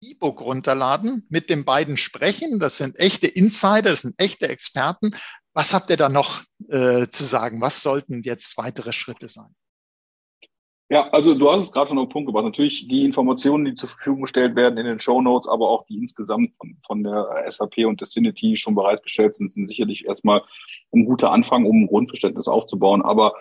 [0.03, 2.59] E-Book runterladen, mit den beiden sprechen.
[2.59, 5.15] Das sind echte Insider, das sind echte Experten.
[5.53, 7.61] Was habt ihr da noch äh, zu sagen?
[7.61, 9.53] Was sollten jetzt weitere Schritte sein?
[10.91, 12.43] Ja, also du hast es gerade schon auf den Punkt gebracht.
[12.43, 15.97] Natürlich die Informationen, die zur Verfügung gestellt werden in den Show Notes, aber auch die
[15.97, 20.43] insgesamt von, von der SAP und der Cinity schon bereitgestellt sind, sind sicherlich erstmal
[20.93, 23.01] ein guter Anfang, um ein Grundverständnis aufzubauen.
[23.01, 23.35] Aber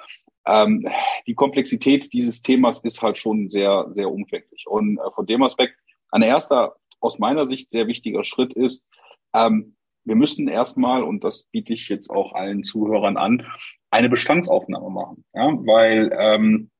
[0.46, 0.84] ähm,
[1.26, 4.66] die Komplexität dieses Themas ist halt schon sehr, sehr umfänglich.
[4.68, 5.74] Und äh, von dem Aspekt,
[6.12, 8.86] ein erster aus meiner Sicht sehr wichtiger Schritt ist,
[9.34, 9.74] ähm,
[10.10, 13.46] wir müssen erstmal, und das biete ich jetzt auch allen Zuhörern an,
[13.90, 15.24] eine Bestandsaufnahme machen.
[15.32, 15.52] Ja?
[15.52, 16.70] Weil ähm,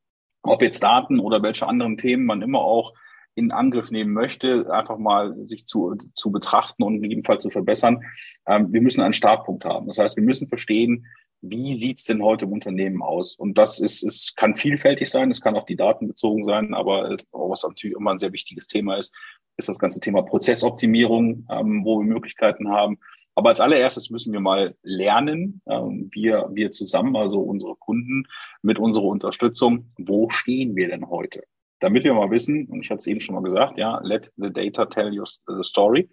[0.43, 2.93] ob jetzt Daten oder welche anderen Themen man immer auch
[3.37, 8.03] in Angriff nehmen möchte, einfach mal sich zu, zu betrachten und jedenfalls zu verbessern.
[8.47, 9.87] Ähm, wir müssen einen Startpunkt haben.
[9.87, 11.07] Das heißt, wir müssen verstehen,
[11.43, 13.34] wie sieht's denn heute im Unternehmen aus?
[13.34, 17.16] Und das ist, es kann vielfältig sein, es kann auch die Daten bezogen sein, aber
[17.32, 19.14] was natürlich immer ein sehr wichtiges Thema ist,
[19.57, 22.99] ist das ganze Thema Prozessoptimierung, ähm, wo wir Möglichkeiten haben.
[23.34, 28.24] Aber als allererstes müssen wir mal lernen, ähm, wir, wir zusammen, also unsere Kunden
[28.62, 31.45] mit unserer Unterstützung, wo stehen wir denn heute?
[31.78, 34.53] Damit wir mal wissen, und ich hatte es eben schon mal gesagt, ja, let the
[34.53, 36.11] data tell you the story.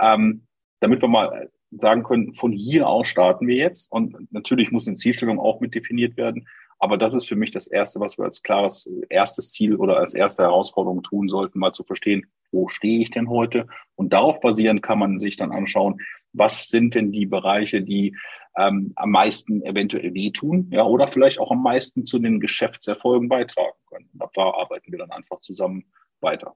[0.00, 0.46] Ähm,
[0.80, 3.90] damit wir mal sagen können, von hier aus starten wir jetzt.
[3.92, 6.46] Und natürlich muss eine Zielstellung auch mit definiert werden.
[6.78, 10.14] Aber das ist für mich das Erste, was wir als klares erstes Ziel oder als
[10.14, 13.66] erste Herausforderung tun sollten, mal zu verstehen, wo stehe ich denn heute?
[13.94, 16.00] Und darauf basierend kann man sich dann anschauen,
[16.32, 18.14] was sind denn die Bereiche, die
[18.58, 23.76] ähm, am meisten eventuell wehtun, ja, oder vielleicht auch am meisten zu den Geschäftserfolgen beitragen
[23.88, 24.08] können.
[24.12, 25.84] Und da arbeiten wir dann einfach zusammen
[26.20, 26.54] weiter.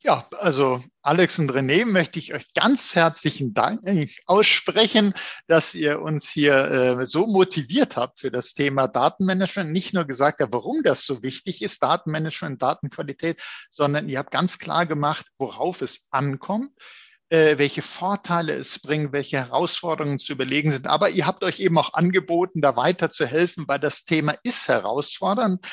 [0.00, 3.80] Ja, also Alex und René möchte ich euch ganz herzlichen Dank
[4.26, 5.14] aussprechen,
[5.48, 6.54] dass ihr uns hier
[7.00, 9.72] äh, so motiviert habt für das Thema Datenmanagement.
[9.72, 14.58] Nicht nur gesagt habt, warum das so wichtig ist, Datenmanagement, Datenqualität, sondern ihr habt ganz
[14.58, 16.72] klar gemacht, worauf es ankommt
[17.28, 20.86] äh, welche Vorteile es bringt, welche Herausforderungen zu überlegen sind.
[20.86, 24.68] Aber ihr habt euch eben auch angeboten, da weiter zu helfen, weil das Thema ist
[24.68, 25.66] herausfordernd.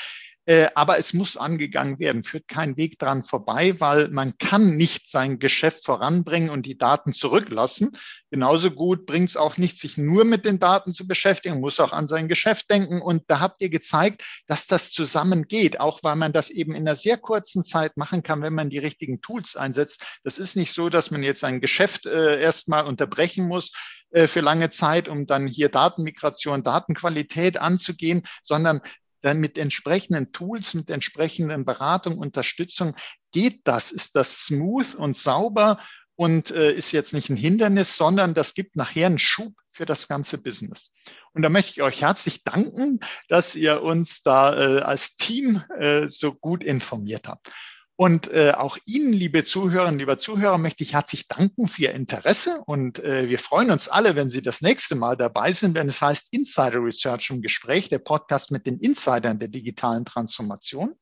[0.46, 5.10] Äh, aber es muss angegangen werden, führt kein Weg dran vorbei, weil man kann nicht
[5.10, 7.91] sein Geschäft voranbringen und die Daten zurücklassen.
[8.30, 11.94] Genauso gut bringt es auch nicht, sich nur mit den Daten zu beschäftigen, muss auch
[11.94, 13.02] an sein Geschäft denken.
[13.02, 16.98] Und da habt ihr gezeigt, dass das zusammengeht, auch weil man das eben in einer
[16.98, 20.04] sehr kurzen Zeit machen kann, wenn man die richtigen Tools einsetzt.
[20.24, 23.72] Das ist nicht so, dass man jetzt sein Geschäft äh, erstmal unterbrechen muss
[24.12, 28.82] äh, für lange Zeit, um dann hier Datenmigration, Datenqualität anzugehen, sondern
[29.24, 32.96] dann mit entsprechenden Tools, mit entsprechenden Beratung, Unterstützung
[33.32, 35.80] geht das, ist das smooth und sauber
[36.16, 40.08] und äh, ist jetzt nicht ein Hindernis, sondern das gibt nachher einen Schub für das
[40.08, 40.92] ganze Business.
[41.34, 46.08] Und da möchte ich euch herzlich danken, dass ihr uns da äh, als Team äh,
[46.08, 47.52] so gut informiert habt.
[47.96, 52.64] Und äh, auch Ihnen, liebe Zuhörerinnen, lieber Zuhörer, möchte ich herzlich danken für Ihr Interesse.
[52.66, 56.02] Und äh, wir freuen uns alle, wenn Sie das nächste Mal dabei sind, wenn es
[56.02, 60.96] heißt Insider Research im Gespräch, der Podcast mit den Insidern der digitalen Transformation.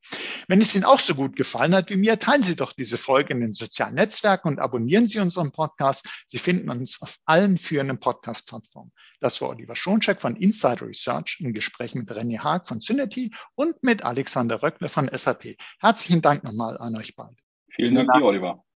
[0.50, 3.34] Wenn es Ihnen auch so gut gefallen hat wie mir, teilen Sie doch diese Folge
[3.34, 6.06] in den sozialen Netzwerken und abonnieren Sie unseren Podcast.
[6.26, 8.92] Sie finden uns auf allen führenden Podcast-Plattformen.
[9.22, 13.82] Das war Oliver Schoncheck von Insider Research im Gespräch mit René Haag von Synety und
[13.84, 15.56] mit Alexander Röckle von SAP.
[15.80, 17.36] Herzlichen Dank nochmal an euch beide.
[17.70, 18.64] Vielen Dank dir, Oliver.